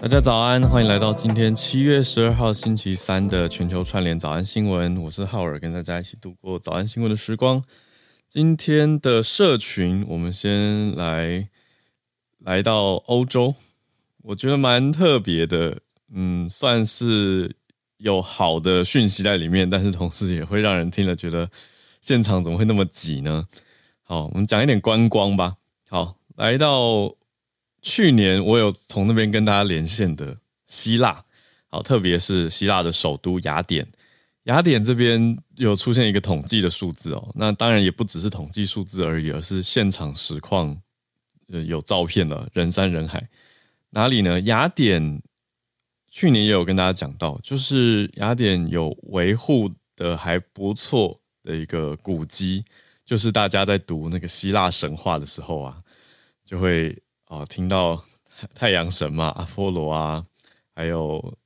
[0.00, 4.96] 大家早安，欢迎来到今天七月十二号星期三的全球串联早安新闻。
[4.96, 7.62] 我是浩尔，跟大家一起度过早安新闻的时光。
[8.26, 11.46] 今天的社群，我们先来
[12.38, 13.54] 来到欧洲，
[14.22, 15.78] 我觉得蛮特别的，
[16.10, 17.54] 嗯，算是
[17.98, 21.50] 有好的讯息在里面，但是同时也会让人听了觉得
[22.00, 23.46] 现场怎么会那么挤呢？
[24.02, 25.56] 好，我们讲一点观光吧。
[25.90, 27.19] 好，来到。
[27.82, 30.36] 去年我有从那边跟大家连线的
[30.66, 31.24] 希腊，
[31.68, 33.86] 好，特别是希腊的首都雅典。
[34.44, 40.78] 雅典这边有出现一个统计的数字哦，那当然也不只是统计数字而已，而是现场实况，
[41.48, 43.28] 呃，有照片了，人山人海。
[43.90, 44.40] 哪里呢？
[44.42, 45.22] 雅典
[46.10, 52.64] 去年也有跟大家讲到，就是雅典有维护的还不错的一个古迹，
[53.04, 55.78] 就是大家在读那个希腊神话的时候啊，
[56.44, 56.96] 就会。
[57.30, 58.02] 哦，听到
[58.56, 60.26] 太阳神嘛，阿波罗啊，
[60.74, 61.38] 还有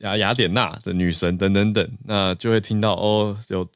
[0.00, 3.66] 雅雅典娜的女神等等等，那就会听到哦，有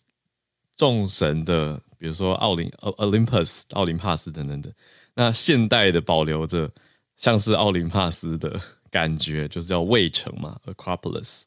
[0.77, 4.71] 众神的，比如说奥林、奥 Olympus、奥林帕斯等等等。
[5.15, 6.71] 那现代的保留着
[7.17, 8.61] 像是奥林帕斯的
[8.91, 11.45] 感觉，就是叫卫城嘛，Acropolis。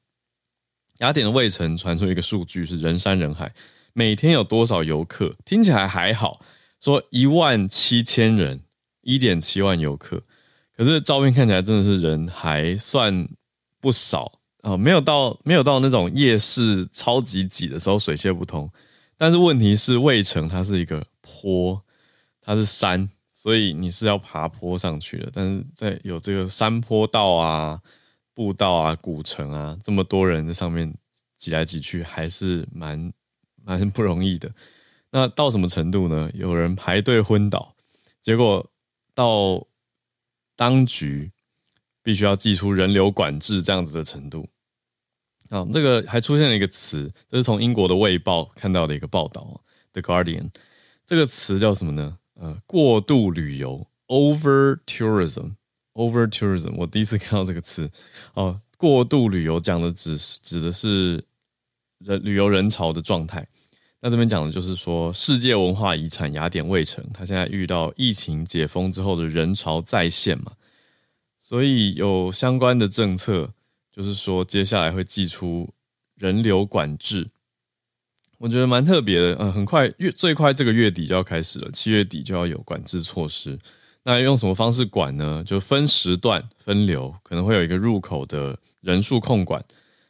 [0.98, 3.54] 雅典的卫城传出一个数据是人山人海，
[3.94, 5.36] 每天有多少游客？
[5.46, 6.40] 听起来还好，
[6.82, 8.62] 说一万七千人。
[9.08, 10.22] 一点七万游客，
[10.76, 13.26] 可是照片看起来真的是人还算
[13.80, 18.70] 不少啊，没有到没有到那种夜市超级挤的时候水泄不通。
[19.18, 21.82] 但是问题是，渭城它是一个坡，
[22.42, 25.32] 它是山，所以你是要爬坡上去的。
[25.34, 27.82] 但是在有这个山坡道啊、
[28.34, 30.94] 步道啊、古城啊，这么多人在上面
[31.38, 33.14] 挤来挤去，还是蛮
[33.64, 34.52] 蛮不容易的。
[35.12, 36.30] 那到什么程度呢？
[36.34, 37.74] 有人排队昏倒，
[38.22, 38.70] 结果。
[39.18, 39.66] 到
[40.56, 41.32] 当局
[42.04, 44.48] 必须要祭出人流管制这样子的程度
[45.50, 49.42] 啊，这个还出现了一个词，这是从英国的《卫报》看到的一个报道，
[50.00, 50.44] 《The Guardian》
[51.08, 52.20] 这个词叫什么呢？
[52.36, 56.76] 呃，过度旅游 （over tourism），over tourism。
[56.76, 57.90] 我第一次看到这个词
[58.36, 61.24] 哦，过度旅游讲的指指的是
[61.98, 63.48] 人旅游人潮的状态。
[64.00, 70.52] 那这边讲的就是说，世界文化遗产雅典卫城，它现在遇到疫情解封之后的人潮再现嘛，
[71.40, 73.52] 所以有相关的政策，
[73.92, 75.74] 就是说接下来会祭出
[76.16, 77.28] 人流管制。
[78.38, 83.58] 我觉得蛮特别的，嗯，很快月最快这个月底就要开始了，七月底就要有管制措施。
[84.04, 85.44] 那用什么方式管呢？
[85.44, 89.66] 就分时段分流，可能会有一个入口的人数控管。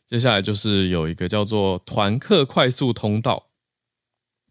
[0.06, 3.47] 接下来就是有一个叫做团客快速通道。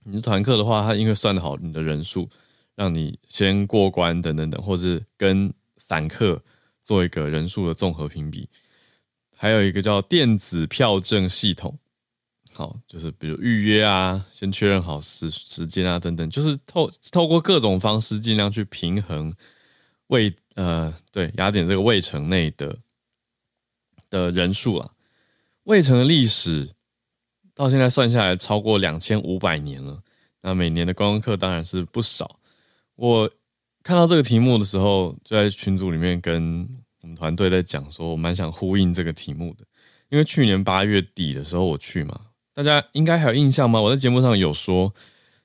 [0.08, 2.30] 你是团客的话，他因为算好你的人数，
[2.76, 6.40] 让你先过关等等等，或是跟散客
[6.84, 8.48] 做一个人数的综合评比。
[9.34, 11.76] 还有一个叫电子票证系统，
[12.52, 19.34] 好，就是比如预约啊，先确认好时时间啊等等，就是透透过各种方式尽量去平衡
[20.06, 22.78] 卫呃对雅典这个卫城内的
[24.08, 24.92] 的人数啊，
[25.64, 26.75] 卫城的历史。
[27.56, 29.98] 到现在算下来超过两千五百年了，
[30.42, 32.38] 那每年的观光客当然是不少。
[32.96, 33.28] 我
[33.82, 36.68] 看到这个题目的时候，就在群组里面跟
[37.00, 39.64] 我们团队在讲，说我蛮想呼应这个题目的，
[40.10, 42.20] 因为去年八月底的时候我去嘛，
[42.52, 43.80] 大家应该还有印象吗？
[43.80, 44.92] 我在节目上有说，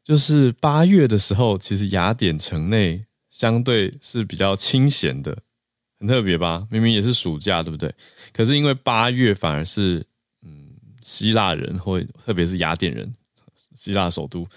[0.04, 5.38] 就是八月的时候，其实雅典城内相对是比较清闲的，
[5.98, 6.68] 很特别吧？
[6.70, 7.90] 明明也是暑假，对不对？
[8.34, 10.06] 可是因为八月反而是。
[11.02, 13.14] 希腊人或特别是雅典人，
[13.76, 14.48] 希腊首都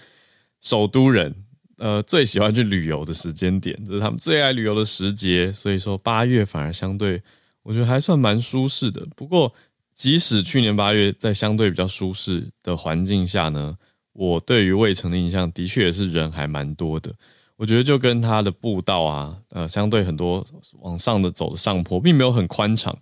[0.61, 1.33] 首都人，
[1.77, 5.51] 呃，最喜欢去旅游的时间点，这是他们最爱旅游的时节。
[5.51, 7.21] 所以说八月反而相对，
[7.63, 9.05] 我觉得还算蛮舒适的。
[9.15, 9.53] 不过，
[9.93, 13.77] 即使去年八月在相对比较舒适的环境下呢，
[14.13, 17.13] 我对于卫城的印象的确也是人还蛮多的。
[17.57, 20.45] 我觉得就跟它的步道啊，呃，相对很多
[20.79, 22.93] 往上的走的上坡，并没有很宽敞，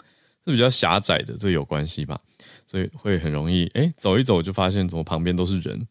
[0.46, 2.22] 是比较狭窄的，这有关系吧？
[2.66, 5.88] 所以会很容易，哎，走一走就发现怎么旁边都是人，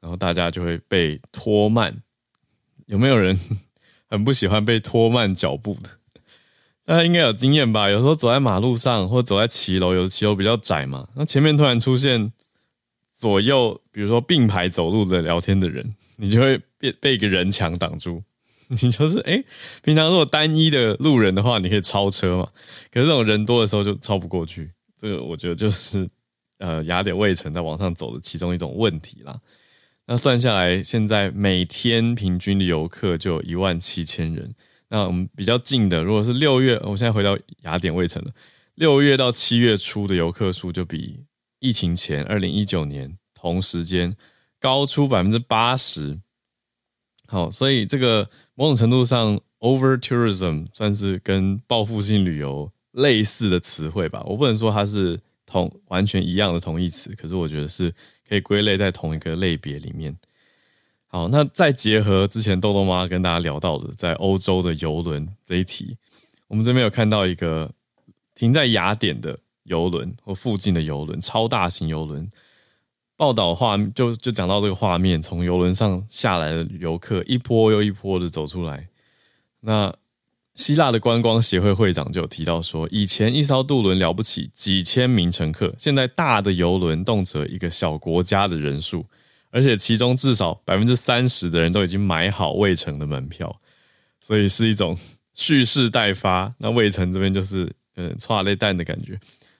[0.00, 2.02] 然后大家就会被拖慢。
[2.86, 3.38] 有没有人
[4.08, 5.88] 很不喜欢被拖慢脚步的？
[6.84, 7.88] 大家应该有经验吧？
[7.88, 12.30] 有时候走在马路上，或走在骑楼，有的骑楼比较窄嘛，那前面突然出现
[13.14, 18.22] 左右，比如说并排走路的聊天的人，你就会被被一个人墙挡住。
[18.68, 19.42] 你就是哎，
[19.82, 22.50] 平常如果单一的路人的话，你可以超车嘛。
[22.90, 24.72] 可是这种人多的时候就超不过去。
[25.04, 26.08] 这个我觉得就是
[26.56, 29.38] 呃雅典卫城在往上走的其中一种问题啦。
[30.06, 34.54] 那算下来，现在每天平均的游客就有一万七千人。
[34.88, 38.30] 那我们比较近的，如果是六月，我现在回到雅典卫城了。
[38.76, 41.22] 六月到七月初的游客数就比
[41.58, 44.16] 疫情前二零一九年同时间
[44.58, 46.18] 高出百分之八十。
[47.26, 54.20] 好，所以这个某种程度上，over tourism 算是跟报复性旅游类似的词汇吧。
[54.26, 57.94] 我不能说它是同完全一样的同义词，可是我觉得是
[58.28, 60.16] 可以归类在同一个类别里面。
[61.06, 65.96] 好，那再结合之前豆豆妈跟大家聊到的，在欧洲的游轮这一题，
[66.48, 67.70] 我们这边有看到一个
[68.34, 72.28] 停在雅典的游轮或附近的游轮，超大型游轮。
[73.16, 78.88] 报道画就就讲到这个画面，从游轮上下来的游客一波又一波的走出来。
[79.60, 79.94] 那
[80.54, 89.04] 希腊的观光协会会长就有提到说，以前一艘渡轮了不起几千名乘客，现在大的游轮动辄一个小国家的人数。
[89.50, 93.60] 而且其中至少百分之三十的人都已经买好卫城的门票，
[94.20, 94.98] 所以是一种
[95.32, 96.52] 蓄势待发。
[96.58, 99.16] 那卫城这边就是嗯，剉咧等的感觉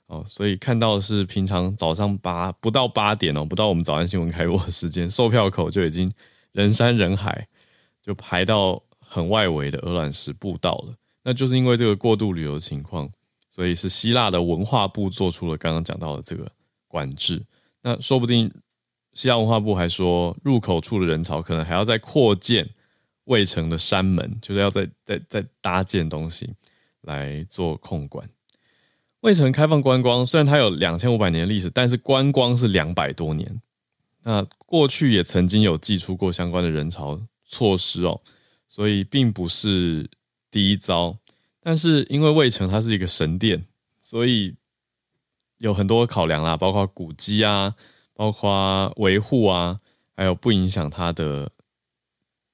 [0.08, 0.25] 哦。
[0.26, 6.12] 所以看到是平常早上八不到八点哦，不到我们早安新闻开播的时间，售票口就已经
[6.50, 7.46] 人山人海，
[8.02, 8.82] 就排到
[9.14, 10.94] 很外围的鹅卵石步道了。
[11.22, 13.08] 那就是因为这个过度旅游情况，
[13.50, 16.50] 所以是希腊的文化部做出了刚刚讲到的这个
[16.88, 17.43] 管制。
[17.82, 18.52] 那说不定。
[19.16, 22.69] 希腊文化部还说，入口处的人潮可能还要再扩建
[23.26, 26.52] 卫城的山门，就是要再再再搭建东西
[27.02, 28.28] 来做控管。
[29.20, 33.60] 卫城开放观光，虽然它有两千五百年的历史，但是观光是两百多年。
[34.25, 38.20] 那过去也曾经有祭出过相关的人潮措施哦，
[38.75, 40.11] 所以并不是
[40.50, 41.17] 第一遭。
[41.61, 43.65] 但是因为卫城它是一个神殿，
[44.00, 44.56] 所以
[45.59, 47.76] 有很多考量啦，包括古迹啊。
[48.17, 49.81] 包括维护啊，
[50.17, 51.50] 还有不影响它的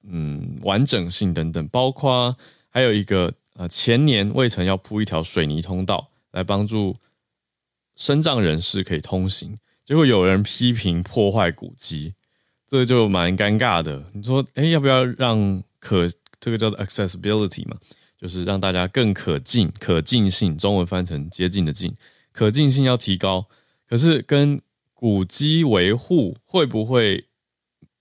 [0.01, 2.35] 嗯完整性等等，包括
[2.67, 6.97] 还有一个呃前年卫城要铺一条水泥通道来帮助
[7.95, 12.15] 身障人士可以通行，结果有人批评破坏古迹，
[12.67, 14.03] 这就蛮尴尬的。
[14.13, 16.07] 你说哎，要不要让可
[16.39, 17.75] 这个叫做 accessibility 嘛，
[18.17, 21.93] 就是让大家更可近，可近性，中文翻成接近的近，
[22.31, 23.45] 可近性要提高，
[23.89, 24.61] 可是跟
[24.93, 27.25] 古迹维护会不会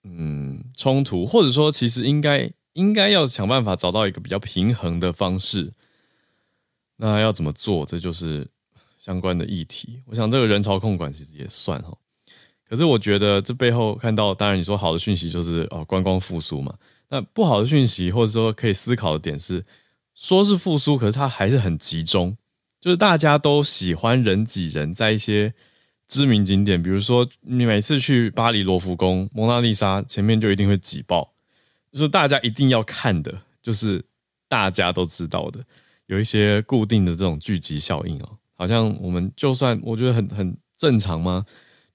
[0.04, 1.26] 嗯冲突？
[1.26, 5.72] 或者说，其实应该应该要想办法找到一个比较平衡的方式。
[6.96, 7.86] 那要怎么做？
[7.86, 8.46] 这就是
[8.98, 10.02] 相关的议题。
[10.04, 11.96] 我想这个人潮控管其实也算哈。
[12.68, 16.74] 可是我觉得这背后看到，当然你说好的讯息就是哦观光复苏嘛。
[17.10, 19.64] 那不好的讯息或者说可以思考的点是，
[20.14, 22.36] 说是复苏，可是它还是很集中，
[22.80, 25.52] 就是大家都喜欢人挤人，在一些。
[26.08, 31.32] 知名景点，比如说你每次去巴黎罗浮宫，蒙娜丽莎前面就一定会挤爆，
[31.92, 34.04] 就是大家一定要看的，就是
[34.48, 35.64] 大家都知道的，
[36.06, 38.28] 有一些固定的这种聚集效应哦。
[38.56, 41.46] 好像我们就算我觉得很很正常吗？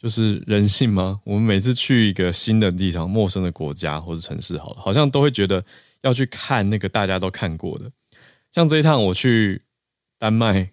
[0.05, 1.19] 就是人性吗？
[1.23, 5.65] 我们每次去一个新的地方、陌生的国家或者城市，好了，好像都会觉得
[6.03, 7.89] 要去看那个大家都看过的。
[8.51, 9.63] 像这一趟我去
[10.19, 10.69] 丹麦。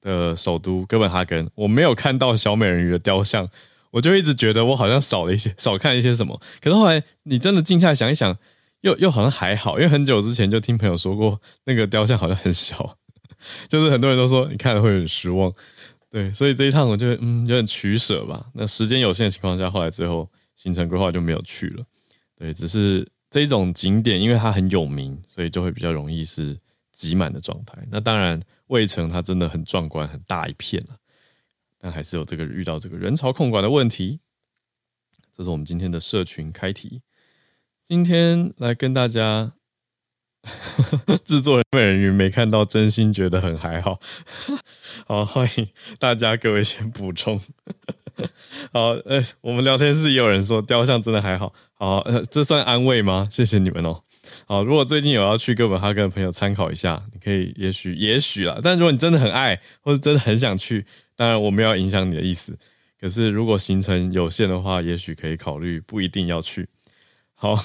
[0.00, 3.48] 的首都哥本哈根，我没有看到小美人鱼的雕像，
[3.90, 6.38] 我就一直觉得我好像少了一些，少看一些什么。
[6.60, 8.36] 可是后来你真的静下来想一想，
[8.82, 12.98] 又又好像还好，因为很久之前就听朋友说过，那个雕像好像很小，
[13.66, 15.50] 就是很多人都说你看了会很失望。
[16.14, 18.46] 对，所以这一趟我就嗯有点取舍吧。
[18.54, 21.84] 那时间有限的情况下，后来最后行程规划就没有去了。
[22.36, 26.56] 对，只是这种景点，因为它很有名，所以就会比较容易是
[26.92, 27.84] 挤满的状态。
[27.90, 28.40] 那当然。
[28.68, 30.96] 卫城它真的很壮观，很大一片啊，
[31.78, 34.20] 但还是有这个遇到这个人潮控管的问题。
[35.36, 37.02] 这是我们今天的社群开题。
[37.84, 39.52] 今天来跟大家，
[41.24, 43.98] 制作人美人鱼没看到，真心觉得很还好。
[45.06, 47.40] 好，欢迎大家，各位先补充。
[48.72, 51.52] 好，呃，我们聊天室也有人说雕像真的还好。
[51.72, 53.28] 好，呃，这算安慰吗？
[53.30, 54.02] 谢谢你们哦。
[54.46, 58.60] 好，如果最近有要去哥本哈根的朋友参考一下，你可以也许也许啦。
[58.62, 60.86] 但如果你真的很爱，或者真的很想去，
[61.16, 62.56] 当然我没有影响你的意思。
[63.00, 66.68] 可是，如果行程有限的话，也许可以考虑不一定要去。
[67.34, 67.62] 好，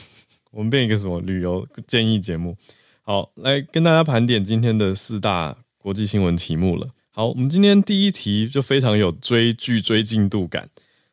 [0.52, 2.58] 我们变一个什么旅游建议节目？
[3.04, 6.90] 好，来跟大家盘点今天的四大国际新闻题目了。
[7.12, 10.68] 好，我们今天第一题就非常有追剧追进度感，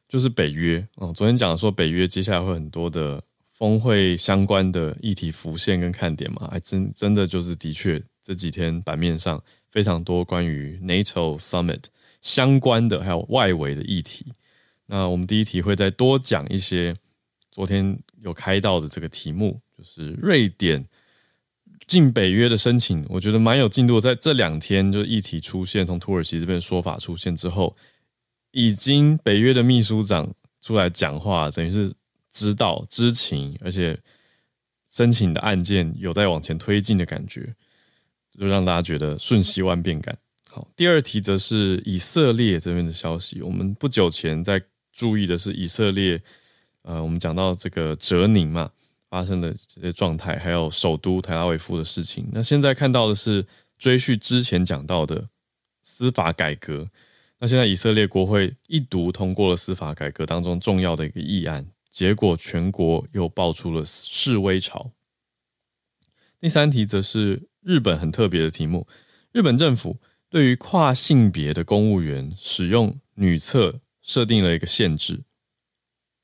[0.08, 1.12] 就是北约哦。
[1.14, 11.84] 昨天讲说北约接下来会很多的峰会相关的议题浮现跟看点嘛，还真真的就是的确这几天版面上非常多关于 NATO Summit。
[12.22, 14.26] 相关的还有外围的议题，
[14.86, 16.94] 那我们第一题会再多讲一些。
[17.56, 20.86] 昨天有开到的这个题目，就是瑞典
[21.86, 23.98] 进北约的申请，我觉得蛮有进度。
[23.98, 27.74] 在这两天，就议题出现，从土耳其这边说法出现之后，
[28.50, 31.90] 已经北约的秘书长出来讲话，等于是
[32.30, 33.98] 知道知情，而且
[34.92, 37.54] 申请的案件有在往前推进的感觉，
[38.38, 40.14] 就让大家觉得瞬息万变感。
[40.50, 43.40] 好，第二题则是以色列这边的消息。
[43.40, 46.20] 我们不久前在注意的是以色列，
[46.86, 48.70] 呃，我们讲到这个哲宁嘛
[49.10, 52.28] 发生的这些状态，还有首都特拉维夫的事情。
[52.32, 53.44] 那现在看到的是
[53.76, 55.28] 追续之前讲到的
[55.82, 56.88] 司法改革。
[57.38, 64.92] 那现在以色列国会一读通过了司法改革当中重要的一个议案，结果全国又爆出了示威潮。
[66.40, 68.86] 第三题则是日本很特别的题目，
[69.32, 69.98] 日本政府。
[70.28, 75.22] 对于跨性别的公务员使用女厕设定了一个限制，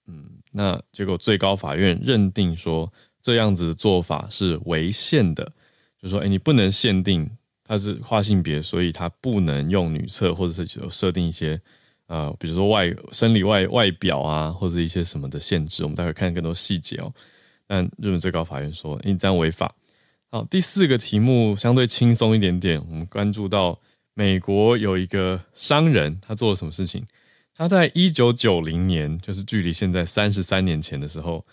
[0.06, 5.52] 嗯，那结果最高法院认定说这样子的做法是违宪的，
[6.00, 7.30] 就说，哎，你不能限定
[7.64, 11.60] 他是跨性别，所以他不能用女厕，或者是有设定一些
[12.06, 15.82] 呃，比如说外生理外外表啊，或者一些什么的限制。
[15.82, 17.12] 我们待会看更多细节哦。
[17.66, 19.74] 但日本最高法院说，你这样违法。
[20.30, 23.80] 好，第四个题目相对轻松一点点，我们关注到。
[24.14, 27.02] 美国有一个商人，他做了什么事情？
[27.56, 31.44] 他在一九九零年，就是距离现在三十三年前的时候，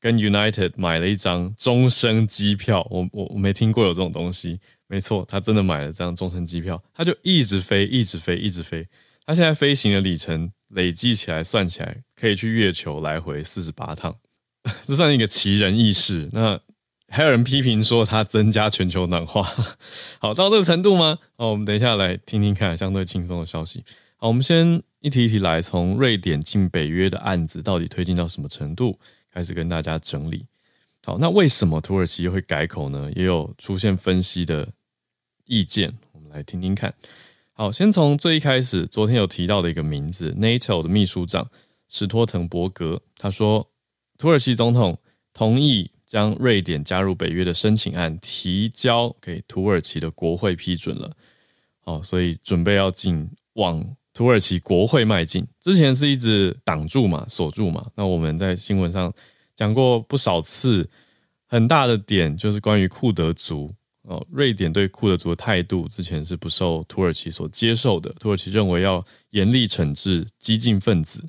[0.00, 2.86] 跟 United 买了一张终身机票。
[2.90, 8.86] 我我我没听过有这种东西，没错，他真的买了这张终身机票，他就一直飞，一直飞，一直飞。
[9.24, 14.16] 他现在飞行的里程累计起来算起来，可以去月球来回四十八趟，
[14.86, 16.28] 这算一个奇人异事。
[16.32, 16.60] 那。
[17.08, 19.44] 还有人批评说他增加全球暖化，
[20.18, 21.16] 好，到这个程度吗？
[21.36, 23.84] 好，我们等一下来听听看相对轻松的消息。
[24.18, 28.98] 好，我们先一题一题来，从瑞典进北约的案子到底推进到什么程度，
[29.30, 30.46] 开始跟大家整理。
[31.04, 33.10] 好，那为什么土耳其会改口呢？
[33.14, 34.68] 也有出现分析的
[35.44, 36.94] 意见，我们来听听看。
[37.52, 41.50] 好，先从最一开始，昨天有提到的一个名字，NATO 的秘书长
[41.88, 43.70] 史托滕伯格，他说
[44.18, 44.98] 土耳其总统
[45.32, 45.90] 同意。
[46.06, 51.10] 将瑞典加入北约的申请案提交给土耳其的国会批准了，
[51.82, 53.84] 哦，所以准备要进往
[54.16, 55.46] 土耳其国会迈进。
[55.60, 57.86] 之前是一直挡住嘛，锁住嘛。
[57.94, 59.12] 那我们在新闻上
[59.54, 60.88] 讲过不少次，
[61.46, 63.70] 很大的点就是关于库德族
[64.04, 71.22] 哦，瑞典对库德族的态度之前是不受土耳其所接受的，土耳其认为要严厉惩治激进分子。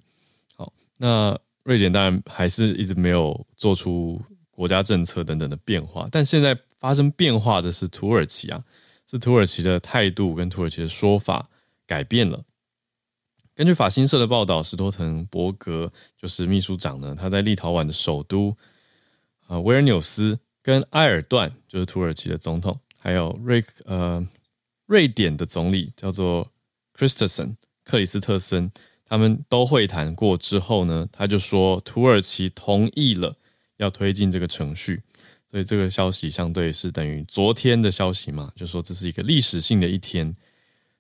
[0.56, 4.22] 好，那瑞典当然还是一直没有做出。
[4.50, 8.60] 国家政策等等的变化，但现在发生变化的是土耳其啊，
[9.08, 11.48] 是土耳其的态度跟土耳其的说法
[11.86, 12.42] 改变了。
[13.58, 18.56] 根据法新社的报道，史托滕伯格就是秘书长呢，他在立陶宛的首都
[19.48, 24.24] 啊维尔纽斯跟埃尔段，就是土耳其的总统，还有瑞呃
[24.86, 26.48] 瑞典的总理叫做
[26.96, 28.72] Kristersson 克里斯特森，
[29.04, 33.36] 他们都会谈过之后呢，他就说土耳其同意了。
[33.78, 35.04] 要推进这个程序，
[35.50, 40.36] 所以这个消息相对是等于昨天的消息嘛，就说这是一个历史性的一天。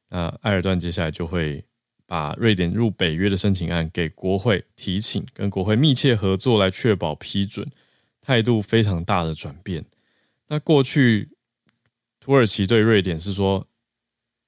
[0.09, 1.65] 那埃尔段接下来就会
[2.07, 7.69] 把瑞典入北约的申请案给国会提请，跟国会密切合作来确保批准，
[8.21, 9.85] 态度非常大的转变。
[10.47, 11.29] 那过去
[12.21, 13.67] 土耳其对瑞典是说，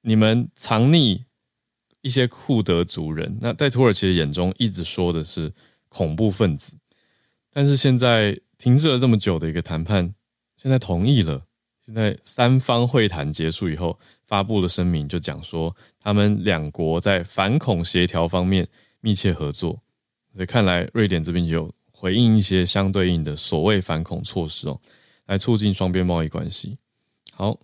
[0.01, 1.25] 你们藏匿
[2.01, 5.53] 一些库德族人，那在土耳其的眼中一直说的是
[5.89, 6.77] 恐怖分子。
[7.51, 10.15] 但是现在停滞了这么久的一个谈判，
[10.55, 11.43] 现在同意了，
[11.85, 18.67] 现在三方会谈结束以后，发布了声明，就讲说他们两国在反恐协调方面
[19.01, 19.81] 密切合作。
[20.35, 24.79] 所以看来瑞典这边有回应一些相对应的所谓反恐措施哦，
[25.25, 26.77] 来促进双边贸易关系。
[27.33, 27.59] 好，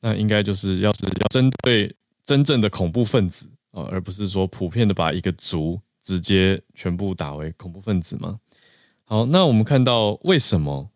[0.00, 1.96] 那应该就是要是要针对
[2.26, 8.38] 真正的恐怖分子啊，而不是说普遍的把一个族直接全部打为恐怖分子吗？
[9.04, 10.90] 好，那我们看到为什么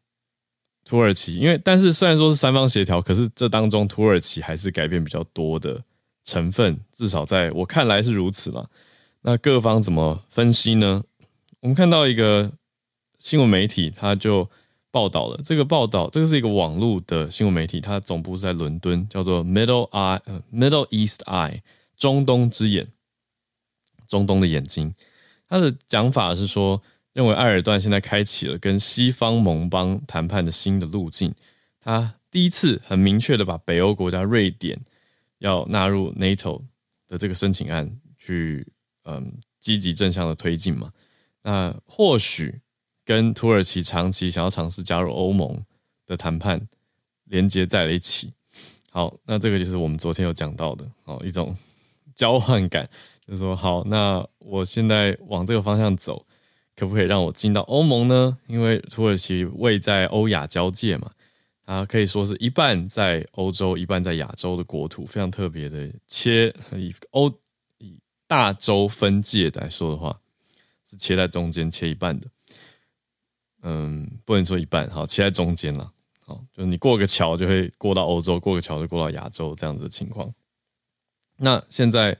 [0.88, 1.35] 土耳其？
[1.37, 5.85] 因为但是虽然说是三方协调，可是这当中土耳其还是改变比较多的
[6.25, 8.71] 成分，至少在我看来是如此了。
[9.21, 11.04] 那各方怎么分析呢？
[11.61, 12.50] 我们看到一个
[13.18, 14.49] 新闻媒体，他就
[14.90, 21.61] 报道了这个报道，这个是一个网络的新闻媒体，它总部是在伦敦，叫做 Middle Eye，Middle East Eye，
[21.99, 22.88] 中东之眼，
[24.09, 24.95] 中东的眼睛。
[25.50, 26.80] 他的讲法是说，
[27.18, 31.34] 认为埃尔段现在开启了跟西方盟邦谈判的新的路径，
[31.80, 34.78] 他第一次很明确的把北欧国家瑞典
[35.38, 36.62] 要纳入 NATO
[37.08, 38.64] 的这个申请案去。
[39.10, 40.92] 嗯，积极正向的推进嘛，
[41.42, 42.60] 那或许
[43.06, 45.64] 跟土耳其长期想要尝试加入欧盟
[46.06, 46.60] 的谈判
[47.25, 48.30] 连接在了一起。
[48.90, 51.56] 好，那这个就是我们昨天有讲到的哦，一种
[52.14, 52.87] 交换感，
[53.26, 56.26] 就是说，好，那我现在往这个方向走，
[56.78, 58.38] 可不可以让我进到欧盟呢？
[58.47, 61.11] 因为土耳其位在欧亚交界嘛，
[61.66, 67.28] 它可以说是一半在欧洲，一半在亚洲的国土，非常特别的切以欧
[67.78, 67.99] 以。
[68.28, 70.20] 大洲分界来说的话，
[70.85, 72.26] 是切在中间，切一半的。
[73.62, 75.90] 嗯，不能说一半，好，切在中间了。
[76.26, 80.30] 好，就是你过个桥就会过到欧洲，过个桥就过到亚洲这样子的情况。
[81.38, 82.18] 那现在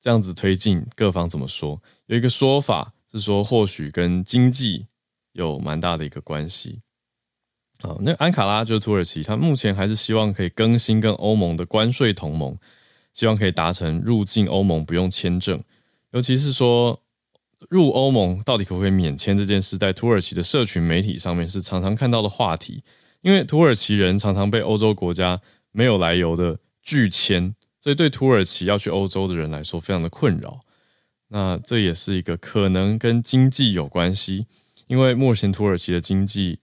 [0.00, 1.80] 这样子推进，各方怎么说？
[2.06, 4.86] 有一个说法是说，或许跟经济
[5.32, 6.80] 有蛮大的一个关系。
[7.80, 12.56] 好，那安卡拉就是土耳其，它目前还是希望可以更新跟欧盟的关税同盟。
[13.14, 15.60] 希望可以达成入境欧盟不用签证，
[16.12, 17.02] 尤其是说
[17.68, 22.84] 入欧盟到底可不可以免签这件事，在土耳其的社群媒体上面是常常看到的话题。
[23.20, 25.40] 因为土耳其人常常被欧洲国家
[25.72, 30.60] 没有来由的拒签，所以对土耳其要去欧洲的人来说非常的困扰。
[31.28, 34.46] 那这也是一个可能跟经济有关系，
[34.86, 36.58] 因为目前土耳其的经济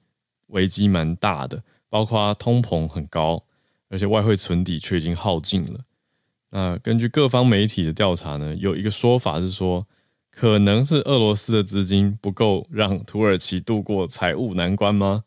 [0.48, 3.44] 危机蛮大的，包括通膨很高，
[3.90, 5.80] 而且外汇存底却已经耗尽了。
[6.50, 9.86] 那根据各方媒体的调查呢，有一个说法是说，
[10.32, 15.24] 可能是俄罗斯的资金不够让土耳其度过财务难关吗？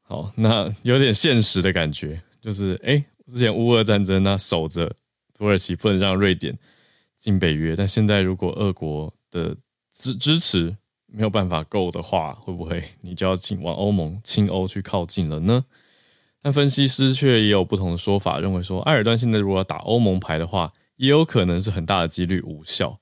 [0.00, 4.94] 好，那有点现实的感觉，就是哎、之前乌俄战争那守着
[5.32, 6.58] 土耳其不能让瑞典
[7.22, 9.56] 进北约，但现在如果俄国的
[9.96, 15.64] 支支持没有办法够的话，会不会你就要进往欧盟亲欧去靠近了呢？
[16.40, 22.98] 但分析师却也有不同的说法，认为说埃尔段现在如果要打欧盟牌的话，也有可能是很大的几率无效。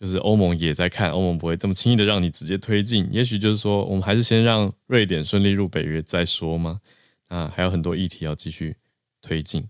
[0.00, 3.06] 就是欧盟也在看，欧盟不会这么轻易的让你直接推进。
[3.12, 6.80] 也许就是说，我们还是先让瑞典顺利入北约再说吗？
[7.28, 8.74] 啊，还有很多议题要继续
[9.20, 9.68] 推进。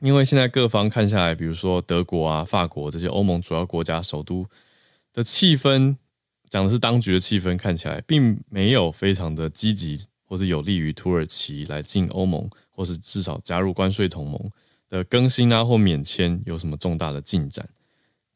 [0.00, 4.46] 因为现在各方看下来，比如说德国啊、法国这些欧盟主要国家首都
[5.12, 5.96] 的气氛，
[6.48, 10.06] 讲的是当局的气氛，看起来并没有非常的积极。
[10.30, 14.40] 或是有利于土耳其来进欧盟，或是至少加入关税同盟
[14.88, 17.68] 的更新啊，或免签有什么重大的进展？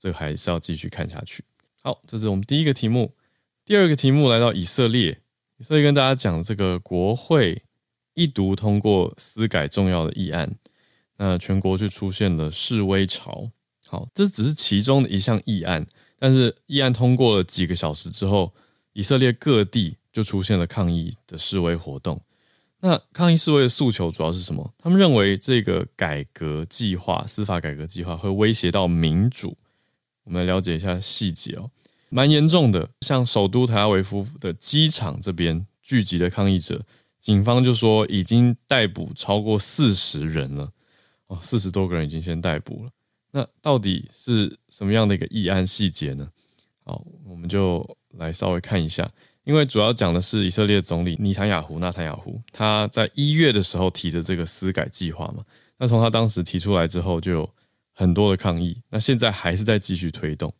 [0.00, 1.44] 这个还是要继续看下去。
[1.84, 3.14] 好，这是我们第一个题目。
[3.64, 5.20] 第二个题目来到以色列，
[5.58, 7.62] 以色列跟大家讲这个国会
[8.14, 10.52] 一读通过司改重要的议案，
[11.16, 13.50] 那全国就出现了示威潮。
[13.86, 15.86] 好，这只是其中的一项议案，
[16.18, 18.52] 但是议案通过了几个小时之后，
[18.92, 19.96] 以色列各地。
[20.14, 22.22] 就出现了抗议的示威活动。
[22.78, 24.72] 那抗议示威的诉求主要是什么？
[24.78, 29.56] 他们认为这个改革计划、司法改革计划会威胁到民主。
[30.22, 31.68] 我们来了解一下细节哦，
[32.10, 32.88] 蛮严重的。
[33.00, 36.80] 像首都特拉维夫的机场这边聚集的抗议者，
[37.18, 40.70] 警方就说已经逮捕超过四十人了。
[41.26, 42.90] 哦，四十多个人已经先逮捕了。
[43.30, 46.28] 那到底是什么样的一个议案细节呢？
[46.84, 49.10] 好，我们就来稍微看一下。
[49.42, 55.44] 因为主要讲的是以色列总理尼坦雅胡，纳坦雅胡他在一月的时候提的这个司改计划嘛，
[55.76, 57.50] 那从他当时提出来之后，就有
[57.92, 60.50] 很多的抗议，那现在还是在继续推动，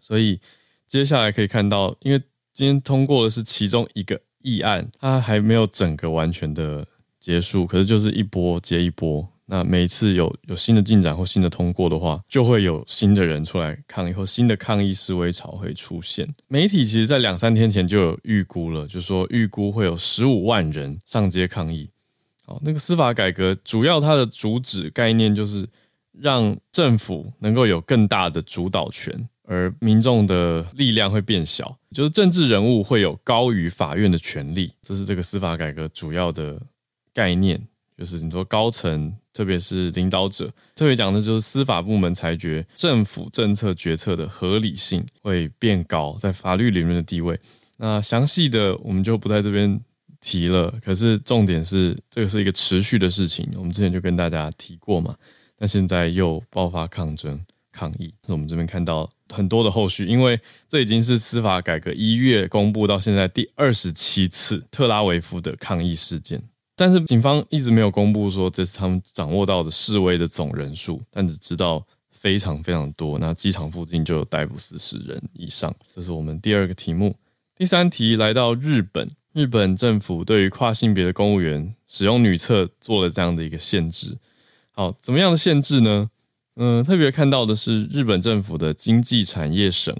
[0.00, 0.40] 所以
[0.88, 2.18] 接下来可以看到，因为
[2.54, 6.86] 今天通过的是其中一个议案，它还没有整个完全的
[7.20, 9.28] 结束，可是就是一波接一波。
[9.48, 16.28] 那每一次有有新的进展或新的通过的话，就会有新的人出来抗议，或新的抗议示威潮会出现。
[16.48, 21.88] 媒体其实在两三天前就有预估了，就是说预估会有十五万人上街抗议。
[22.44, 25.64] 好，那个司法改革主要它的主旨概念就是
[26.12, 36.60] 让政府能够有更大的主导权，而民众的力量会变小，就是政治人物会有高于法院的权利，这是这个司法改革主要的
[37.14, 37.60] 概念。
[37.98, 47.38] 就是你说高层，特别是领导者，特别讲的就是司法部门裁决政府政策决策的合理性会变高，在法律里面的地位。
[47.76, 49.80] 那详细的我们就不在这边。
[50.18, 53.48] 提了，可是重点是这个是一个持续的事情。
[53.54, 55.14] 我们之前就跟大家提过嘛，
[55.58, 57.38] 那现在又爆发抗争
[57.70, 58.12] 抗议。
[58.26, 66.42] 那我们这边看到很多的后续，因为这已经是司法改革一月公布到现在第二十七次特拉维夫的抗议事件，
[66.76, 73.18] 但是警方一直没有公布说这是他们掌握到的示威的总人数，但只知道非常非常多。
[73.18, 75.74] 那机场附近就有逮捕四十人以上。
[75.94, 77.16] 这是我们第二个题目。
[77.56, 79.10] 第三题来到日本。
[79.32, 84.16] 日本政府对于跨性别的公务员使用女厕做了这样的一个限制。
[84.70, 86.10] 好，怎么样的限制呢？
[86.54, 89.94] 嗯，特别看到的是日本政府的经济产业省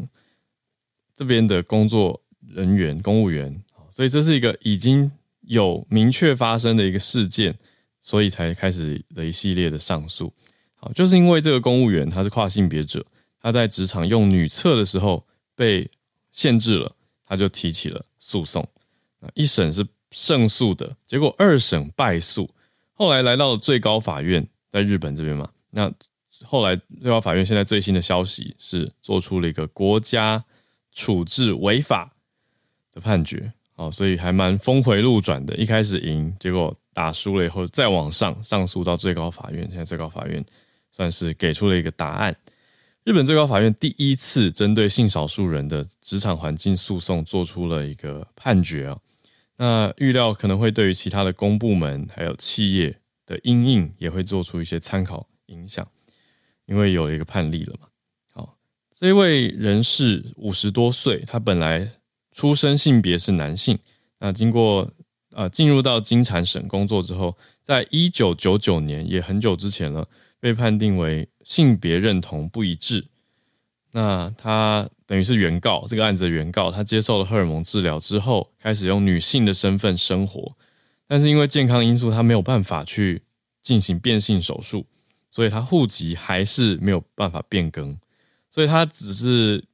[1.14, 3.62] 这边的工作人员、公务员。
[3.90, 5.12] 所以这是一个已经
[5.46, 7.56] 有明确发生的一个事件，
[8.00, 10.32] 所以才开始了一系列的上诉。
[10.74, 13.04] 好，就是因为这个公务员他是跨性别者，
[13.40, 15.90] 他在职场用女厕的时候被
[16.30, 18.68] 限制了，他就提起了诉讼。
[19.34, 22.48] 一审是胜诉的，结果二审败诉，
[22.92, 25.50] 后来来到了最高法院，在日本这边嘛。
[25.70, 25.92] 那
[26.44, 30.44] 后来最高法院现在最新的消息是做出了一个国家
[30.92, 32.14] 处置违法
[32.92, 35.54] 的判决，哦，所以还蛮峰回路转的。
[35.56, 40.44] 一开始赢，结果打输了以后再往上上诉到最高法院，现在最高法院
[40.90, 42.34] 算是给出了一个答案。
[43.04, 48.98] 日本最高法院第一次针对性少数人的职场环境诉讼做出了一个判决啊。
[49.58, 55.86] 那预料可能会对于其他的公部门还有企业的因应也会做出一些参考影响，
[56.64, 57.88] 因为有了一个判例了嘛。
[58.32, 58.56] 好，
[58.98, 61.90] 这位人士五十多岁，他本来
[62.36, 63.78] 出生性别是男性，
[64.20, 64.92] 那经过
[65.32, 70.06] 呃进入到金产省工作之后，在一九九九年也很久之前了，
[70.38, 73.06] 被判定为性别认同不一致。
[73.92, 80.54] 那他等于是原告，这个案子的原告，他接受了荷尔蒙治疗之后，开始用女性的身份生活，
[81.08, 83.22] 但是因为健康因素，他没有办法去
[83.62, 84.84] 进行变性手术，
[85.30, 87.98] 所以他户籍还是没有办法变更，
[88.50, 89.64] 所以他只是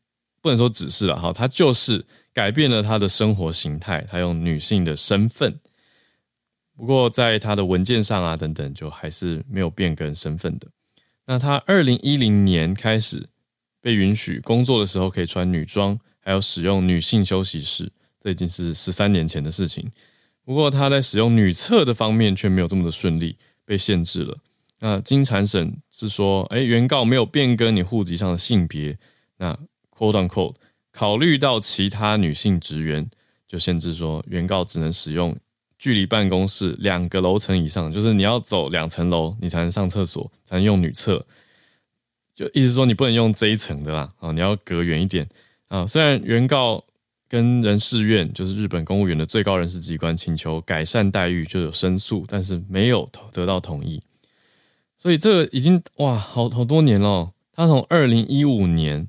[0.43, 5.59] 不能说只是了哈，他就是改变了他的生活形态，他用女性的身份，
[6.77, 10.69] 不过在他的文件上啊等等，就还是没有变更身份的。
[11.25, 13.27] 那他二零一零年开始。
[13.85, 19.91] 被允许工作的时候可以穿女装，还有使用女性休息室，这已经是十三年前的事情。
[20.45, 24.39] 不过他在使用女厕的方面却没有这么的顺利，被限制了。
[24.79, 28.97] 那经产省是说，哎，原告没有变更你户籍上的性别，
[29.37, 29.59] 那
[30.03, 30.55] quote unquote
[30.91, 33.09] 考虑到其他女性职员，
[33.47, 35.37] 就限制说原告只能使用
[35.79, 41.25] 距离办公室两个楼层以上，就是你要走两层楼，你才能上厕所，才能用女厕。
[42.35, 45.29] 就意思说你不能用这一层的啦，啊，你要隔远一点
[45.69, 45.87] 啊。
[45.87, 46.85] 虽然原告
[47.29, 54.03] 跟人事院，就是日本公务员的最高人事机关，请求改善待遇，就有申诉，但是没有得到同意。
[54.99, 57.33] 所以这个已经哇，好好多年了。
[57.55, 59.09] 他从二零一五年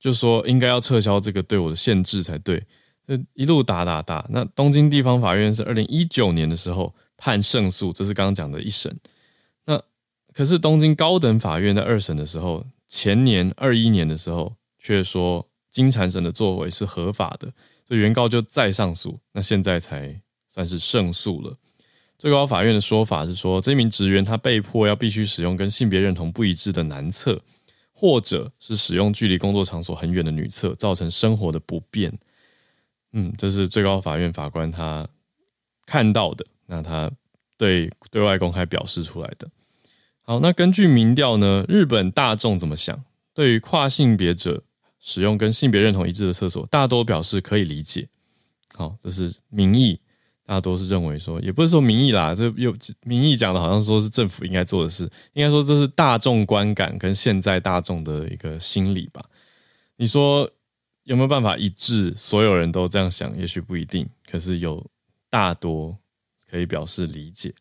[0.00, 2.58] 就说应该要撤销这个对我的限制才对，
[3.06, 4.26] 就一路打打打。
[4.30, 8.98] 那东京地方法院是二零一九年的时候判胜诉，这是刚刚讲的一审。
[9.66, 9.80] 那
[10.32, 17.52] 可是东京高等法院在二审的时候，前年二一年的时候，却说金产省的作为是合法的，
[17.86, 21.54] 所以原告就再上诉，那现在才算是胜诉了。
[22.18, 27.40] 最高法院的说法是说，这名职员他被迫要必须使用跟性别认同不一致的男厕，
[28.00, 32.10] 或者是使用距离工作场所很远的女厕，造成生活的不便。
[33.12, 35.06] 嗯，这是最高法院法官他
[35.84, 37.10] 看到的，那他
[37.58, 39.50] 对对外公开表示出来的。
[40.22, 43.04] 好，那根据民调呢，日本大众怎么想？
[43.34, 44.62] 对于跨性别者
[44.98, 48.08] 使用跟性别认同一致的厕所，大多表示可以理解。
[48.72, 50.00] 好，这是民意，
[50.50, 59.24] 大多是认为说，也不是说民意啦，这又民意讲的好像说是政府应该做的事，应该说这是大众观感跟现在大众的一个心理吧。
[59.94, 60.50] 你说
[61.04, 63.38] 有没有办法一致，所有人都这样想？
[63.38, 64.84] 也许不一定，可是有
[65.28, 65.96] 大多
[66.50, 67.54] 可以表示理解。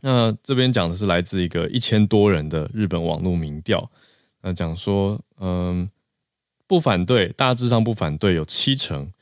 [0.00, 3.88] 那这边讲的是来自一个一千多人的日本网络民调，
[4.42, 5.88] 那讲说，嗯，
[6.66, 9.12] 不反对，大致上不反对有七成。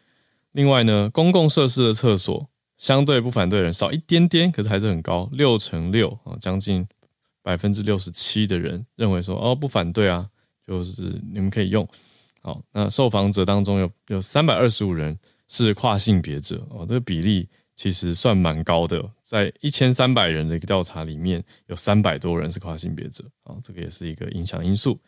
[0.53, 2.49] 另外呢，公共设施的厕所
[2.83, 6.85] 相对不反对的人少一点点，可是还是很高，六成六啊，将近
[7.41, 10.29] 百分之六十七的人认为说哦不反对啊，
[10.67, 11.89] 就是你们可以用。
[12.43, 15.17] 好，那受访者当中有有三百二十五人
[15.47, 24.99] 是跨性别者哦，这个比例其实算蛮高的，在一千三百人的一个调查里面，有三百多人是跨性别者啊，这个也是一个影响因素。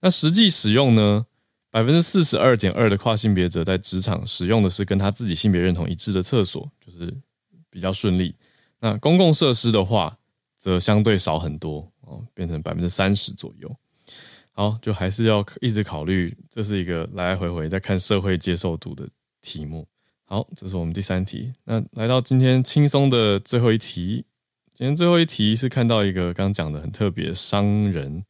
[0.00, 1.26] 那实际使用呢，
[1.70, 7.16] 百分之四十二点二的跨性别者在职场使用的是跟他自己性别认同一致的厕所，就是
[7.70, 8.34] 比较顺利。
[8.80, 10.18] 那公共设施的话，
[10.58, 13.74] 则相对少很多哦，变成百分之三十左右。
[14.52, 19.08] 好，就还是要一直考虑，这是一个来来回回在看社会接受度的
[19.40, 19.86] 题目。
[20.24, 21.52] 好，这是我们第三题。
[21.64, 24.24] 那来到今天轻松的最后一题，
[24.74, 28.24] 今天最后一题是看到一个刚讲的很特别商人，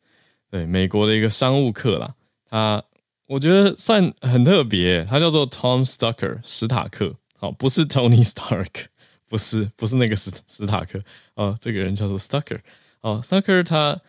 [0.50, 2.85] 对，美国的一个商务客啦，他
[3.30, 8.86] 我觉得算很特别，他叫做 Tom Stucker 史塔克，好，不是 Tony Stark，
[9.28, 11.00] 不是，不是那个史史塔克，
[11.34, 12.58] 哦，这个人叫做 Stucker，
[13.02, 14.00] 哦，Stucker 他。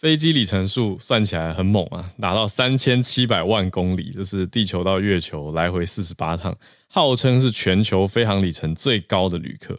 [0.00, 9.76] 飞机里程数算起来很猛啊，达到三千七百万公里，就是地球到月球来回四十八趟，号称是全球飞航里程最高的旅客。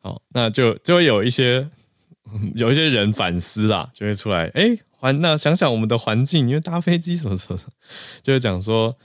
[0.00, 1.68] 好，那就就会有一些
[2.54, 7.58] 有一些人反思啦，就会出来，哎、环那想想我们的环境，因为搭飞机什么什么，
[8.22, 8.96] 就会讲说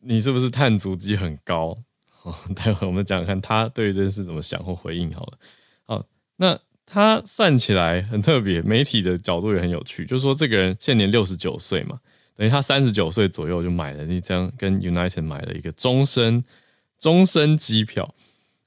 [0.00, 1.78] 你是不是碳足迹很高？
[2.10, 5.38] 好，待会我们讲看他对于这件事怎么想或回应好了。
[5.86, 6.06] 好，
[6.36, 6.58] 那。
[6.90, 12.00] 他算起来很特别，媒体的角度也很有趣，就是说这个人现年六十九岁嘛，
[12.34, 16.42] 等于他三十九岁左右就买了一张跟 United 买了一个终身
[16.98, 18.14] 终身机票。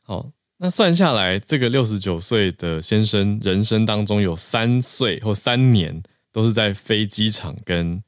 [0.04, 8.04] 好，那算下来，这个六十九岁的先生人生当中有三岁或三年都是在飞机场跟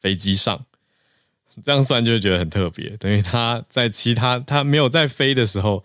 [0.00, 0.66] 飞机上，
[1.62, 5.84] 这样算就会觉得很特别，等于他在其他他没有在飞的时候。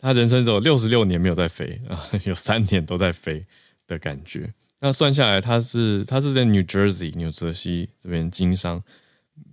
[0.00, 3.44] 他人生只有六十六年没有在飞啊，有三年都在飞
[3.88, 4.54] 的感觉。
[4.78, 8.80] 那算下来，他是他是在 New Jersey 纽泽西这边经商，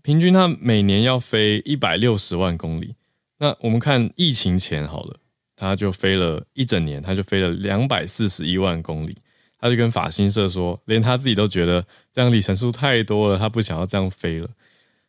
[0.03, 2.93] 平均他每年要飞一百六十万公里。
[3.39, 5.17] 那我们看疫情前好了，
[5.55, 9.17] 他就飞了一整年，他就飞了两百四十一万公里。
[9.59, 14.49] 他就跟法新社说，连他自己都觉得这样里程数太多了，他不想要这样飞了。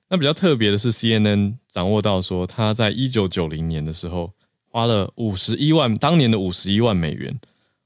[0.08, 4.32] 那比较特别的是，CNN 掌握到说，他在一九九零年的时候。
[4.68, 7.34] 花了五十一万，当年的五十一万美元，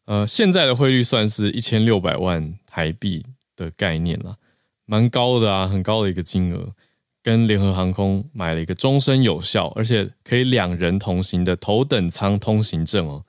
[0.07, 4.37] 呃，现在的汇率算是一千六百万台币的概念了，
[4.87, 6.75] 蛮高的啊，很高的一个金额。
[7.23, 13.25] 跟联合航空买了一个终身有效，而且可以两人同行的头等舱通行证哦。